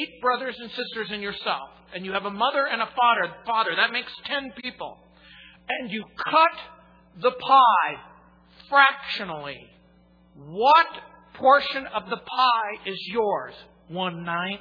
eight 0.00 0.20
brothers 0.22 0.56
and 0.58 0.70
sisters 0.70 1.08
and 1.10 1.22
yourself. 1.22 1.68
And 1.94 2.06
you 2.06 2.12
have 2.12 2.24
a 2.24 2.30
mother 2.30 2.66
and 2.70 2.80
a 2.80 2.86
father. 2.86 3.34
Father, 3.44 3.70
that 3.76 3.92
makes 3.92 4.12
ten 4.24 4.52
people. 4.62 4.98
And 5.68 5.90
you 5.90 6.04
cut 6.24 7.22
the 7.22 7.32
pie 7.32 7.96
fractionally. 8.68 9.58
What 10.36 10.86
portion 11.34 11.86
of 11.86 12.08
the 12.08 12.16
pie 12.16 12.86
is 12.86 12.98
yours? 13.12 13.54
One 13.88 14.24
ninth, 14.24 14.60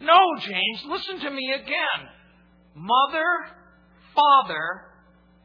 no, 0.00 0.16
James, 0.40 0.84
listen 0.88 1.20
to 1.20 1.30
me 1.30 1.52
again. 1.52 2.08
Mother, 2.74 3.26
father, 4.14 4.82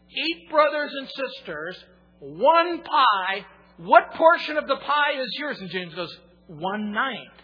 eight 0.09 0.49
brothers 0.49 0.91
and 0.97 1.07
sisters, 1.09 1.83
one 2.19 2.81
pie. 2.81 3.45
What 3.77 4.13
portion 4.13 4.57
of 4.57 4.67
the 4.67 4.77
pie 4.77 5.19
is 5.19 5.35
yours? 5.37 5.59
And 5.59 5.69
James 5.69 5.93
goes, 5.93 6.17
one 6.47 6.93
ninth. 6.93 7.41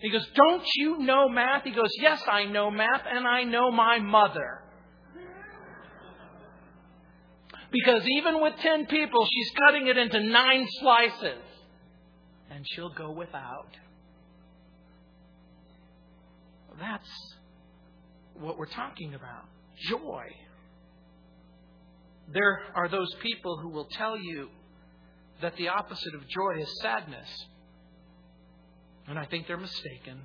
He 0.00 0.10
goes, 0.10 0.26
Don't 0.34 0.64
you 0.76 0.98
know 0.98 1.28
math? 1.28 1.64
He 1.64 1.72
goes, 1.72 1.90
Yes, 2.00 2.22
I 2.26 2.44
know 2.44 2.70
math, 2.70 3.02
and 3.06 3.26
I 3.26 3.44
know 3.44 3.70
my 3.70 3.98
mother. 3.98 4.62
Because 7.70 8.02
even 8.06 8.40
with 8.40 8.54
ten 8.60 8.86
people, 8.86 9.28
she's 9.30 9.50
cutting 9.66 9.86
it 9.86 9.96
into 9.96 10.20
nine 10.20 10.66
slices. 10.80 11.42
And 12.50 12.66
she'll 12.68 12.92
go 12.92 13.12
without. 13.12 13.68
That's 16.80 17.08
what 18.34 18.56
we're 18.58 18.66
talking 18.66 19.14
about 19.14 19.44
joy. 19.88 20.24
There 22.32 22.60
are 22.74 22.88
those 22.88 23.12
people 23.22 23.58
who 23.62 23.68
will 23.68 23.88
tell 23.92 24.18
you 24.18 24.48
that 25.42 25.56
the 25.56 25.68
opposite 25.68 26.14
of 26.14 26.22
joy 26.28 26.60
is 26.62 26.80
sadness. 26.80 27.28
And 29.06 29.18
I 29.18 29.26
think 29.26 29.46
they're 29.46 29.58
mistaken. 29.58 30.20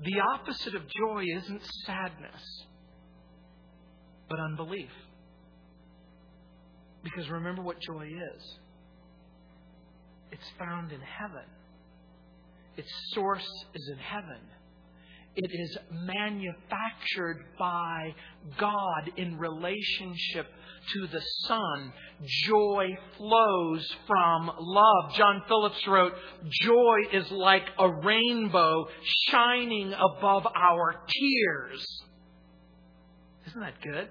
The 0.00 0.20
opposite 0.34 0.74
of 0.74 0.82
joy 0.88 1.24
isn't 1.36 1.62
sadness, 1.86 2.64
but 4.28 4.38
unbelief. 4.40 4.90
Because 7.02 7.28
remember 7.30 7.62
what 7.62 7.80
joy 7.80 8.06
is 8.06 8.58
it's 10.32 10.50
found 10.58 10.90
in 10.90 11.00
heaven, 11.00 11.44
its 12.76 12.88
source 13.12 13.48
is 13.74 13.88
in 13.92 13.98
heaven. 13.98 14.40
It 15.36 15.50
is 15.52 15.76
manufactured 15.90 17.44
by 17.58 18.14
God 18.56 19.10
in 19.16 19.36
relationship 19.36 20.46
to 20.92 21.06
the 21.08 21.20
Son. 21.46 21.92
Joy 22.46 22.86
flows 23.16 23.96
from 24.06 24.50
love. 24.58 25.14
John 25.14 25.42
Phillips 25.48 25.86
wrote, 25.88 26.12
Joy 26.62 26.96
is 27.12 27.28
like 27.32 27.64
a 27.78 27.88
rainbow 27.88 28.86
shining 29.28 29.92
above 29.92 30.46
our 30.46 31.02
tears. 31.08 31.84
Isn't 33.48 33.60
that 33.60 33.80
good? 33.82 34.08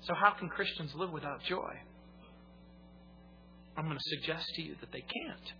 So, 0.00 0.14
how 0.14 0.30
can 0.30 0.48
Christians 0.48 0.94
live 0.94 1.10
without 1.10 1.42
joy? 1.42 1.74
I'm 3.76 3.84
going 3.84 3.98
to 3.98 4.16
suggest 4.16 4.46
to 4.54 4.62
you 4.62 4.76
that 4.80 4.92
they 4.92 5.00
can't. 5.02 5.52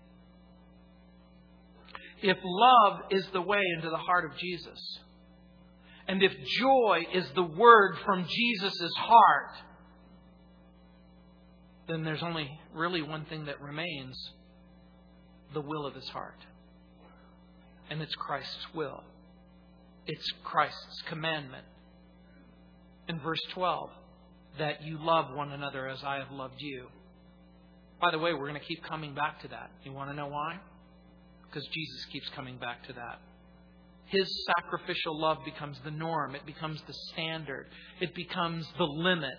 If 2.22 2.38
love 2.42 3.00
is 3.10 3.26
the 3.32 3.42
way 3.42 3.60
into 3.76 3.90
the 3.90 3.96
heart 3.96 4.24
of 4.24 4.36
Jesus, 4.38 4.78
and 6.08 6.22
if 6.22 6.32
joy 6.60 7.06
is 7.12 7.26
the 7.34 7.42
word 7.42 7.96
from 8.04 8.26
Jesus' 8.28 8.92
heart, 8.96 9.50
then 11.88 12.04
there's 12.04 12.22
only 12.22 12.48
really 12.74 13.02
one 13.02 13.24
thing 13.26 13.46
that 13.46 13.60
remains 13.60 14.16
the 15.52 15.60
will 15.60 15.86
of 15.86 15.94
his 15.94 16.08
heart. 16.08 16.38
And 17.90 18.02
it's 18.02 18.14
Christ's 18.14 18.66
will, 18.74 19.02
it's 20.06 20.32
Christ's 20.44 21.02
commandment. 21.08 21.64
In 23.08 23.20
verse 23.20 23.40
12, 23.54 23.90
that 24.58 24.82
you 24.82 24.98
love 25.00 25.32
one 25.34 25.52
another 25.52 25.86
as 25.86 26.02
I 26.02 26.16
have 26.16 26.32
loved 26.32 26.56
you. 26.58 26.86
By 28.00 28.10
the 28.10 28.18
way, 28.18 28.32
we're 28.32 28.48
going 28.48 28.60
to 28.60 28.66
keep 28.66 28.82
coming 28.82 29.14
back 29.14 29.42
to 29.42 29.48
that. 29.48 29.70
You 29.84 29.92
want 29.92 30.10
to 30.10 30.16
know 30.16 30.26
why? 30.26 30.58
Because 31.57 31.70
Jesus 31.72 32.04
keeps 32.12 32.28
coming 32.36 32.59
back 32.59 32.86
to 32.86 32.92
that. 32.92 33.18
His 34.09 34.28
sacrificial 34.59 35.18
love 35.18 35.38
becomes 35.42 35.78
the 35.84 35.90
norm, 35.90 36.34
it 36.34 36.44
becomes 36.44 36.82
the 36.86 36.92
standard, 37.14 37.68
it 37.98 38.14
becomes 38.14 38.66
the 38.76 38.84
limit. 38.84 39.38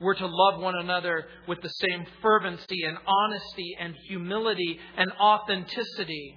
We're 0.00 0.16
to 0.16 0.26
love 0.26 0.60
one 0.60 0.74
another 0.74 1.26
with 1.46 1.62
the 1.62 1.68
same 1.68 2.06
fervency 2.20 2.82
and 2.88 2.98
honesty 3.06 3.76
and 3.78 3.94
humility 4.08 4.80
and 4.96 5.12
authenticity. 5.12 6.36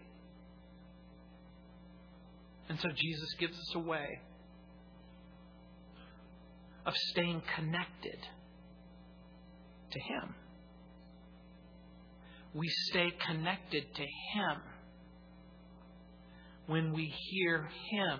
And 2.69 2.79
so 2.79 2.89
Jesus 2.89 3.33
gives 3.39 3.57
us 3.57 3.71
a 3.73 3.79
way 3.79 4.19
of 6.85 6.93
staying 6.95 7.41
connected 7.55 8.19
to 9.93 9.99
Him. 9.99 10.35
We 12.53 12.69
stay 12.89 13.11
connected 13.27 13.83
to 13.95 14.01
Him 14.01 14.61
when 16.67 16.93
we 16.93 17.11
hear 17.29 17.67
Him, 17.89 18.19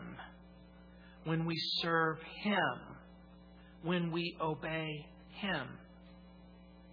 when 1.26 1.46
we 1.46 1.56
serve 1.82 2.18
Him, 2.42 2.80
when 3.84 4.12
we 4.12 4.36
obey 4.42 5.06
Him. 5.40 5.68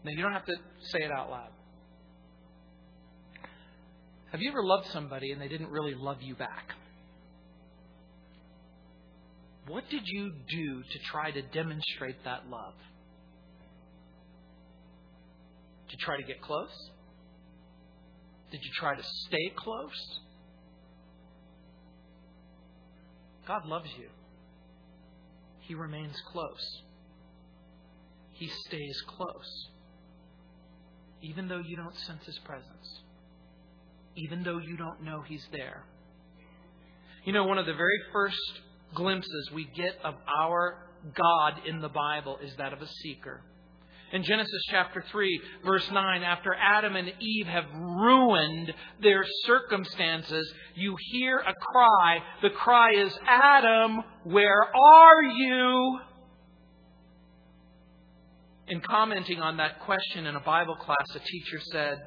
Now, 0.05 0.12
you 0.12 0.22
don't 0.22 0.32
have 0.32 0.47
to 0.47 0.57
say 0.93 1.05
it 1.05 1.11
out 1.11 1.30
loud. 1.30 1.51
Have 4.32 4.41
you 4.41 4.51
ever 4.51 4.62
loved 4.62 4.86
somebody 4.88 5.32
and 5.32 5.41
they 5.41 5.49
didn't 5.49 5.70
really 5.70 5.95
love 5.95 6.18
you 6.20 6.34
back? 6.34 6.74
What 9.66 9.84
did 9.91 10.03
you 10.05 10.32
do 10.49 10.82
to 10.82 10.99
try 11.11 11.30
to 11.30 11.43
demonstrate 11.43 12.22
that 12.24 12.49
love? 12.49 12.74
To 15.91 15.97
try 15.97 16.16
to 16.16 16.22
get 16.22 16.41
close? 16.41 16.91
Did 18.51 18.61
you 18.62 18.70
try 18.78 18.96
to 18.96 19.03
stay 19.03 19.53
close? 19.57 20.20
God 23.46 23.66
loves 23.66 23.88
you. 23.98 24.09
He 25.61 25.74
remains 25.74 26.16
close. 26.32 26.82
He 28.32 28.48
stays 28.66 29.03
close. 29.07 29.68
Even 31.22 31.48
though 31.48 31.62
you 31.64 31.76
don't 31.76 31.96
sense 32.07 32.24
His 32.26 32.38
presence. 32.44 33.03
Even 34.16 34.42
though 34.42 34.59
you 34.59 34.76
don't 34.76 35.03
know 35.03 35.22
He's 35.22 35.46
there. 35.53 35.84
You 37.24 37.32
know, 37.32 37.44
one 37.44 37.59
of 37.59 37.66
the 37.66 37.74
very 37.74 38.01
first 38.12 38.36
glimpses 38.94 39.51
we 39.55 39.64
get 39.76 39.96
of 40.03 40.14
our 40.40 40.88
God 41.14 41.66
in 41.66 41.80
the 41.80 41.88
Bible 41.88 42.38
is 42.42 42.53
that 42.57 42.72
of 42.72 42.80
a 42.80 42.88
seeker. 43.03 43.42
In 44.13 44.25
Genesis 44.25 44.63
chapter 44.71 45.05
3, 45.09 45.41
verse 45.65 45.89
9, 45.93 46.23
after 46.25 46.53
Adam 46.55 46.97
and 46.97 47.13
Eve 47.21 47.47
have 47.47 47.67
ruined 47.73 48.73
their 49.01 49.25
circumstances, 49.47 50.53
you 50.75 50.97
hear 51.13 51.39
a 51.39 51.55
cry. 51.55 52.19
The 52.43 52.51
cry 52.51 52.95
is, 52.95 53.17
Adam, 53.25 54.03
where 54.25 54.63
are 54.63 55.23
you? 55.23 56.01
In 58.67 58.81
commenting 58.81 59.41
on 59.41 59.59
that 59.59 59.81
question 59.81 60.27
in 60.27 60.35
a 60.35 60.41
Bible 60.41 60.75
class, 60.75 61.07
a 61.15 61.21
teacher 61.21 61.61
said, 61.71 61.99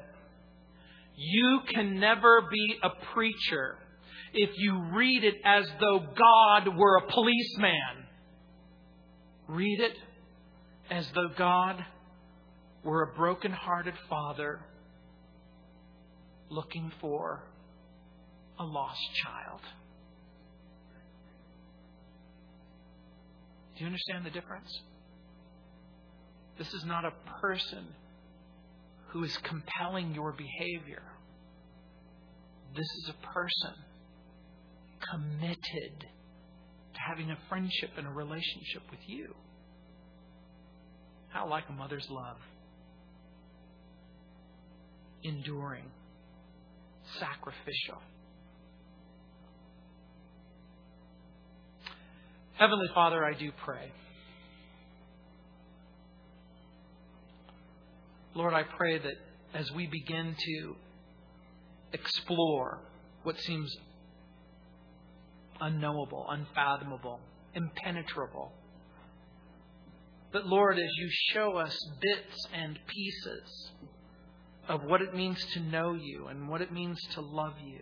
You 1.16 1.60
can 1.72 1.98
never 1.98 2.42
be 2.50 2.76
a 2.82 2.90
preacher 3.14 3.78
if 4.34 4.50
you 4.58 4.90
read 4.94 5.24
it 5.24 5.36
as 5.42 5.66
though 5.80 6.00
God 6.00 6.76
were 6.76 6.98
a 6.98 7.10
policeman. 7.10 8.06
Read 9.48 9.80
it 9.80 9.96
as 10.90 11.08
though 11.14 11.28
God 11.36 11.84
were 12.84 13.02
a 13.02 13.06
broken-hearted 13.16 13.94
father 14.08 14.60
looking 16.50 16.92
for 17.00 17.42
a 18.58 18.64
lost 18.64 19.00
child. 19.24 19.60
Do 23.74 23.80
you 23.80 23.86
understand 23.86 24.24
the 24.24 24.30
difference? 24.30 24.70
This 26.58 26.72
is 26.74 26.84
not 26.84 27.04
a 27.04 27.12
person 27.40 27.86
who 29.08 29.24
is 29.24 29.36
compelling 29.38 30.14
your 30.14 30.32
behavior. 30.32 31.02
This 32.76 32.86
is 32.86 33.10
a 33.10 33.26
person 33.32 33.74
committed 35.10 36.00
to 36.00 37.00
having 37.08 37.30
a 37.30 37.38
friendship 37.48 37.90
and 37.96 38.06
a 38.06 38.10
relationship 38.10 38.82
with 38.90 39.00
you. 39.06 39.34
How 41.28 41.48
like 41.48 41.64
a 41.68 41.72
mother's 41.72 42.08
love 42.10 42.36
enduring, 45.24 45.84
sacrificial. 47.18 48.00
Heavenly 52.54 52.88
Father, 52.94 53.24
I 53.24 53.32
do 53.36 53.50
pray. 53.64 53.90
Lord, 58.34 58.54
I 58.54 58.62
pray 58.62 58.98
that 58.98 59.14
as 59.54 59.70
we 59.72 59.86
begin 59.86 60.36
to 60.38 60.76
explore 61.92 62.80
what 63.22 63.38
seems 63.40 63.74
unknowable, 65.60 66.26
unfathomable, 66.28 67.20
impenetrable, 67.54 68.52
that 70.32 70.46
Lord, 70.46 70.78
as 70.78 70.90
you 70.96 71.08
show 71.32 71.56
us 71.56 71.76
bits 72.00 72.46
and 72.52 72.78
pieces 72.86 73.70
of 74.68 74.82
what 74.84 75.02
it 75.02 75.14
means 75.14 75.44
to 75.54 75.60
know 75.60 75.94
you 75.94 76.26
and 76.28 76.48
what 76.48 76.60
it 76.60 76.72
means 76.72 76.98
to 77.14 77.20
love 77.20 77.54
you 77.64 77.80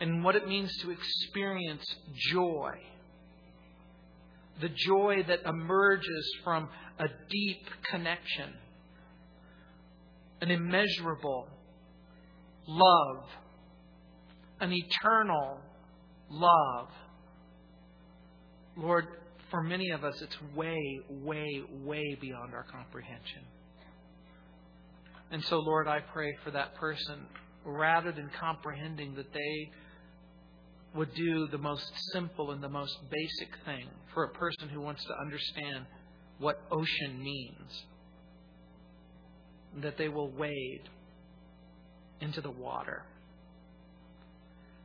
and 0.00 0.24
what 0.24 0.36
it 0.36 0.46
means 0.46 0.76
to 0.82 0.90
experience 0.90 1.84
joy. 2.30 2.72
The 4.60 4.68
joy 4.68 5.24
that 5.28 5.40
emerges 5.44 6.30
from 6.42 6.68
a 6.98 7.06
deep 7.30 7.62
connection, 7.90 8.52
an 10.40 10.50
immeasurable 10.50 11.48
love, 12.66 13.24
an 14.60 14.72
eternal 14.72 15.60
love. 16.30 16.88
Lord, 18.76 19.06
for 19.50 19.62
many 19.62 19.90
of 19.90 20.04
us, 20.04 20.20
it's 20.20 20.36
way, 20.54 21.00
way, 21.08 21.62
way 21.84 22.18
beyond 22.20 22.52
our 22.54 22.64
comprehension. 22.64 23.42
And 25.30 25.44
so, 25.44 25.58
Lord, 25.58 25.88
I 25.88 26.00
pray 26.00 26.34
for 26.44 26.50
that 26.52 26.74
person, 26.76 27.26
rather 27.64 28.12
than 28.12 28.30
comprehending 28.40 29.14
that 29.16 29.32
they 29.32 29.70
would 30.94 31.14
do 31.14 31.46
the 31.48 31.58
most 31.58 31.90
simple 32.12 32.50
and 32.52 32.62
the 32.62 32.68
most 32.68 32.96
basic 33.10 33.48
thing 33.64 33.88
for 34.14 34.24
a 34.24 34.30
person 34.30 34.68
who 34.68 34.80
wants 34.80 35.04
to 35.04 35.14
understand 35.20 35.86
what 36.38 36.60
ocean 36.70 37.22
means. 37.22 37.84
that 39.82 39.96
they 39.98 40.08
will 40.08 40.30
wade 40.32 40.88
into 42.20 42.40
the 42.40 42.50
water, 42.50 43.04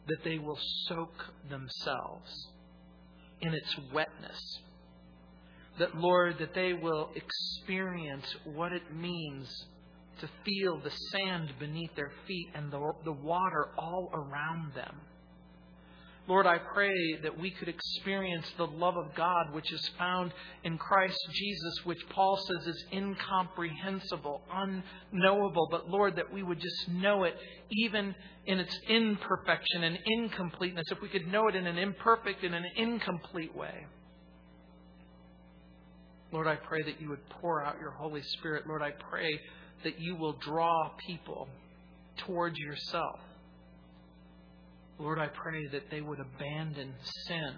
that 0.07 0.23
they 0.23 0.37
will 0.37 0.59
soak 0.87 1.13
themselves 1.49 2.47
in 3.41 3.53
its 3.53 3.75
wetness. 3.93 4.59
That, 5.79 5.95
Lord, 5.95 6.37
that 6.39 6.53
they 6.53 6.73
will 6.73 7.09
experience 7.15 8.25
what 8.43 8.71
it 8.73 8.93
means 8.93 9.65
to 10.19 10.29
feel 10.45 10.79
the 10.79 10.91
sand 11.11 11.53
beneath 11.59 11.95
their 11.95 12.11
feet 12.27 12.49
and 12.53 12.71
the, 12.71 12.79
the 13.03 13.11
water 13.11 13.69
all 13.77 14.09
around 14.13 14.73
them. 14.73 14.95
Lord, 16.25 16.47
I 16.47 16.57
pray 16.57 17.17
that 17.21 17.37
we 17.37 17.51
could 17.51 17.67
experience 17.67 18.49
the 18.55 18.65
love 18.65 18.95
of 18.95 19.13
God 19.13 19.53
which 19.53 19.73
is 19.73 19.85
found 19.97 20.33
in 20.63 20.77
Christ 20.77 21.17
Jesus, 21.33 21.81
which 21.83 21.99
Paul 22.09 22.37
says 22.37 22.67
is 22.67 22.85
incomprehensible, 22.93 24.41
unknowable. 24.49 25.67
But 25.69 25.89
Lord, 25.89 26.15
that 26.15 26.31
we 26.31 26.41
would 26.41 26.61
just 26.61 26.87
know 26.87 27.25
it 27.25 27.35
even 27.71 28.15
in 28.45 28.59
its 28.59 28.77
imperfection 28.87 29.83
and 29.83 29.99
incompleteness, 30.05 30.85
if 30.91 31.01
we 31.01 31.09
could 31.09 31.27
know 31.27 31.49
it 31.49 31.55
in 31.55 31.67
an 31.67 31.77
imperfect 31.77 32.43
and 32.43 32.55
an 32.55 32.65
incomplete 32.77 33.53
way. 33.53 33.85
Lord, 36.31 36.47
I 36.47 36.55
pray 36.55 36.83
that 36.83 37.01
you 37.01 37.09
would 37.09 37.29
pour 37.41 37.63
out 37.63 37.79
your 37.81 37.91
Holy 37.91 38.23
Spirit. 38.23 38.65
Lord, 38.65 38.81
I 38.81 38.91
pray 38.91 39.39
that 39.83 39.99
you 39.99 40.15
will 40.15 40.33
draw 40.33 40.91
people 41.07 41.47
towards 42.25 42.57
yourself. 42.57 43.19
Lord, 44.99 45.19
I 45.19 45.27
pray 45.27 45.67
that 45.67 45.89
they 45.89 46.01
would 46.01 46.19
abandon 46.19 46.93
sin, 47.27 47.55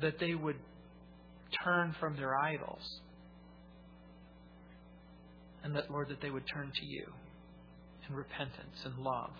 that 0.00 0.18
they 0.18 0.34
would 0.34 0.56
turn 1.64 1.94
from 1.98 2.16
their 2.16 2.36
idols, 2.36 3.00
and 5.64 5.74
that, 5.74 5.90
Lord, 5.90 6.08
that 6.10 6.20
they 6.20 6.30
would 6.30 6.46
turn 6.46 6.70
to 6.72 6.86
you 6.86 7.06
in 8.08 8.14
repentance 8.14 8.84
and 8.84 8.98
love, 8.98 9.32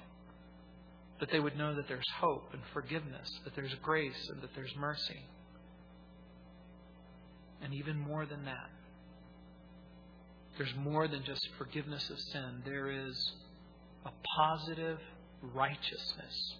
that 1.20 1.30
they 1.30 1.38
would 1.38 1.56
know 1.56 1.74
that 1.74 1.86
there's 1.86 2.10
hope 2.18 2.48
and 2.52 2.62
forgiveness, 2.72 3.28
that 3.44 3.54
there's 3.54 3.74
grace 3.82 4.28
and 4.30 4.42
that 4.42 4.50
there's 4.54 4.74
mercy. 4.76 5.24
And 7.62 7.72
even 7.74 7.98
more 7.98 8.26
than 8.26 8.44
that, 8.46 8.70
there's 10.56 10.74
more 10.78 11.06
than 11.08 11.22
just 11.24 11.46
forgiveness 11.58 12.08
of 12.10 12.18
sin. 12.18 12.62
There 12.64 12.90
is 12.90 13.32
a 14.04 14.10
positive 14.38 14.98
righteousness 15.54 16.54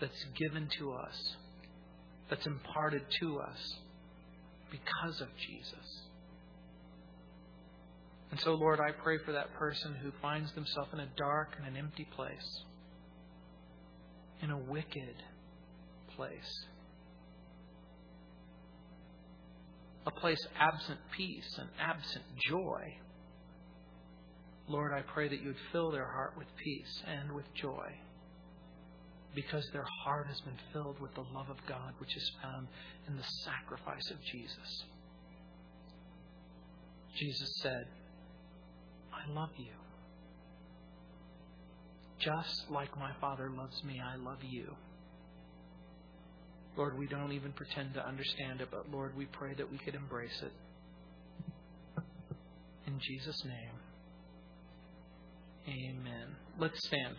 that's 0.00 0.24
given 0.36 0.68
to 0.78 0.92
us, 0.92 1.36
that's 2.30 2.46
imparted 2.46 3.02
to 3.20 3.38
us 3.40 3.74
because 4.70 5.20
of 5.20 5.28
Jesus. 5.36 6.02
And 8.30 8.40
so, 8.40 8.54
Lord, 8.54 8.78
I 8.80 8.92
pray 9.02 9.18
for 9.24 9.32
that 9.32 9.54
person 9.54 9.94
who 10.02 10.12
finds 10.20 10.52
themselves 10.52 10.90
in 10.92 11.00
a 11.00 11.08
dark 11.16 11.54
and 11.58 11.66
an 11.66 11.76
empty 11.76 12.06
place, 12.14 12.62
in 14.42 14.50
a 14.50 14.58
wicked 14.58 15.22
place, 16.14 16.66
a 20.06 20.10
place 20.10 20.38
absent 20.58 20.98
peace 21.16 21.58
and 21.58 21.68
absent 21.80 22.24
joy. 22.48 22.98
Lord, 24.68 24.92
I 24.92 25.02
pray 25.02 25.28
that 25.28 25.40
you 25.40 25.48
would 25.48 25.56
fill 25.72 25.90
their 25.90 26.06
heart 26.06 26.34
with 26.36 26.46
peace 26.62 27.02
and 27.06 27.32
with 27.32 27.46
joy 27.54 27.92
because 29.34 29.68
their 29.72 29.86
heart 30.04 30.26
has 30.26 30.40
been 30.40 30.58
filled 30.72 31.00
with 31.00 31.14
the 31.14 31.24
love 31.32 31.48
of 31.48 31.56
God 31.66 31.94
which 31.98 32.16
is 32.16 32.32
found 32.42 32.66
in 33.06 33.16
the 33.16 33.22
sacrifice 33.44 34.10
of 34.10 34.16
Jesus. 34.24 34.84
Jesus 37.16 37.48
said, 37.62 37.86
I 39.12 39.30
love 39.32 39.50
you. 39.56 39.72
Just 42.18 42.70
like 42.70 42.96
my 42.98 43.12
Father 43.20 43.50
loves 43.50 43.82
me, 43.84 44.00
I 44.04 44.16
love 44.16 44.38
you. 44.42 44.74
Lord, 46.76 46.98
we 46.98 47.06
don't 47.06 47.32
even 47.32 47.52
pretend 47.52 47.94
to 47.94 48.06
understand 48.06 48.60
it, 48.60 48.68
but 48.70 48.90
Lord, 48.90 49.16
we 49.16 49.26
pray 49.26 49.54
that 49.54 49.70
we 49.70 49.78
could 49.78 49.94
embrace 49.94 50.42
it. 50.42 50.52
In 52.86 52.98
Jesus' 53.00 53.44
name, 53.44 53.74
amen. 55.68 56.36
Let's 56.58 56.78
stand. 56.86 57.16